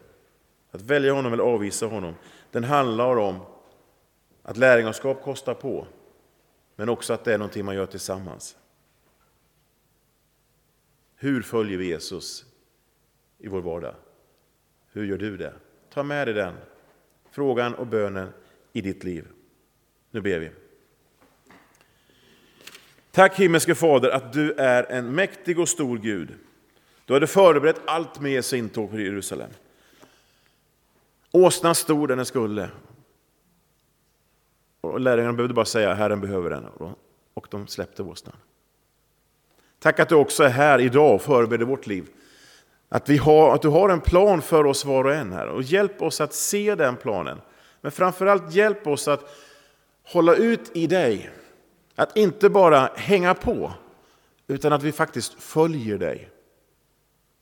Att 0.70 0.82
välja 0.82 1.12
honom 1.12 1.32
eller 1.32 1.44
avvisa 1.44 1.86
honom. 1.86 2.14
Den 2.50 2.64
handlar 2.64 3.16
om 3.16 3.38
att 4.42 4.56
lärjungaskap 4.56 5.22
kostar 5.22 5.54
på, 5.54 5.86
men 6.76 6.88
också 6.88 7.12
att 7.12 7.24
det 7.24 7.34
är 7.34 7.38
någonting 7.38 7.64
man 7.64 7.74
gör 7.74 7.86
tillsammans. 7.86 8.56
Hur 11.14 11.42
följer 11.42 11.78
vi 11.78 11.86
Jesus 11.86 12.44
i 13.38 13.48
vår 13.48 13.60
vardag? 13.60 13.94
Hur 14.92 15.04
gör 15.04 15.18
du 15.18 15.36
det? 15.36 15.54
Ta 15.90 16.02
med 16.02 16.26
dig 16.26 16.34
den 16.34 16.54
frågan 17.30 17.74
och 17.74 17.86
bönen 17.86 18.28
i 18.72 18.80
ditt 18.80 19.04
liv. 19.04 19.28
Nu 20.10 20.20
ber 20.20 20.38
vi. 20.38 20.50
Tack 23.12 23.38
himmelske 23.38 23.74
Fader 23.74 24.10
att 24.10 24.32
du 24.32 24.52
är 24.52 24.92
en 24.92 25.14
mäktig 25.14 25.58
och 25.58 25.68
stor 25.68 25.98
Gud. 25.98 26.34
Du 27.04 27.12
hade 27.12 27.26
förberett 27.26 27.80
allt 27.84 28.20
med 28.20 28.32
Jesu 28.32 28.56
intåg 28.56 28.90
på 28.90 29.00
Jerusalem. 29.00 29.50
Åsnan 31.30 31.74
stod 31.74 32.08
där 32.08 32.16
den 32.16 32.26
skulle. 32.26 32.70
Och 34.80 35.00
lärjungarna 35.00 35.32
behövde 35.32 35.54
bara 35.54 35.64
säga 35.64 35.94
Herren 35.94 36.20
behöver 36.20 36.50
den. 36.50 36.66
Och 37.34 37.46
de 37.50 37.66
släppte 37.66 38.02
åsnan. 38.02 38.36
Tack 39.78 40.00
att 40.00 40.08
du 40.08 40.14
också 40.14 40.44
är 40.44 40.48
här 40.48 40.78
idag 40.78 41.14
och 41.14 41.22
förbereder 41.22 41.64
vårt 41.64 41.86
liv. 41.86 42.06
Att, 42.88 43.08
vi 43.08 43.16
har, 43.16 43.54
att 43.54 43.62
du 43.62 43.68
har 43.68 43.88
en 43.88 44.00
plan 44.00 44.42
för 44.42 44.66
oss 44.66 44.84
var 44.84 45.04
och 45.04 45.14
en 45.14 45.32
här. 45.32 45.46
Och 45.46 45.62
hjälp 45.62 46.02
oss 46.02 46.20
att 46.20 46.34
se 46.34 46.74
den 46.74 46.96
planen. 46.96 47.40
Men 47.80 47.92
framförallt 47.92 48.54
hjälp 48.54 48.86
oss 48.86 49.08
att 49.08 49.36
hålla 50.02 50.34
ut 50.34 50.70
i 50.76 50.86
dig. 50.86 51.30
Att 52.00 52.16
inte 52.16 52.50
bara 52.50 52.90
hänga 52.96 53.34
på, 53.34 53.72
utan 54.46 54.72
att 54.72 54.82
vi 54.82 54.92
faktiskt 54.92 55.34
följer 55.34 55.98
dig 55.98 56.30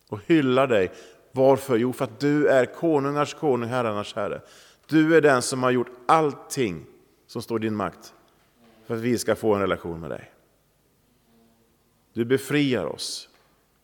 och 0.09 0.21
hyllar 0.27 0.67
dig. 0.67 0.93
Varför? 1.33 1.77
Jo, 1.77 1.93
för 1.93 2.05
att 2.05 2.21
du 2.21 2.49
är 2.49 2.67
konungars 2.67 3.35
konung, 3.35 3.69
herrarnas 3.69 4.15
herre. 4.15 4.41
Du 4.87 5.17
är 5.17 5.21
den 5.21 5.43
som 5.43 5.63
har 5.63 5.71
gjort 5.71 5.91
allting 6.07 6.87
som 7.27 7.43
står 7.43 7.61
i 7.61 7.67
din 7.67 7.75
makt 7.75 8.15
för 8.87 8.95
att 8.95 9.01
vi 9.01 9.19
ska 9.19 9.37
få 9.37 9.55
en 9.55 9.61
relation 9.61 10.01
med 10.01 10.11
dig. 10.11 10.33
Du 12.13 12.25
befriar 12.25 12.85
oss, 12.85 13.29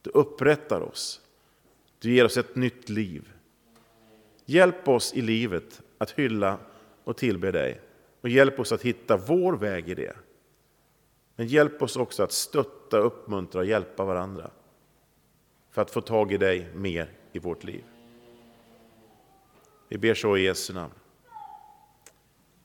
du 0.02 0.10
upprättar 0.10 0.80
oss, 0.80 1.20
du 1.98 2.14
ger 2.14 2.24
oss 2.24 2.36
ett 2.36 2.56
nytt 2.56 2.88
liv. 2.88 3.32
Hjälp 4.44 4.88
oss 4.88 5.14
i 5.14 5.20
livet 5.20 5.82
att 5.98 6.10
hylla 6.10 6.58
och 7.04 7.16
tillbe 7.16 7.50
dig 7.50 7.80
och 8.20 8.28
hjälp 8.28 8.60
oss 8.60 8.72
att 8.72 8.82
hitta 8.82 9.16
vår 9.16 9.52
väg 9.52 9.88
i 9.88 9.94
det. 9.94 10.16
Men 11.36 11.46
hjälp 11.46 11.82
oss 11.82 11.96
också 11.96 12.22
att 12.22 12.32
stötta, 12.32 12.98
uppmuntra 12.98 13.60
och 13.60 13.66
hjälpa 13.66 14.04
varandra 14.04 14.50
för 15.70 15.82
att 15.82 15.90
få 15.90 16.00
tag 16.00 16.32
i 16.32 16.36
dig 16.36 16.68
mer 16.74 17.12
i 17.32 17.38
vårt 17.38 17.64
liv. 17.64 17.84
Vi 19.88 19.98
ber 19.98 20.14
så 20.14 20.36
i 20.36 20.44
Jesu 20.44 20.72
namn. 20.72 20.94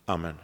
Amen. 0.05 0.35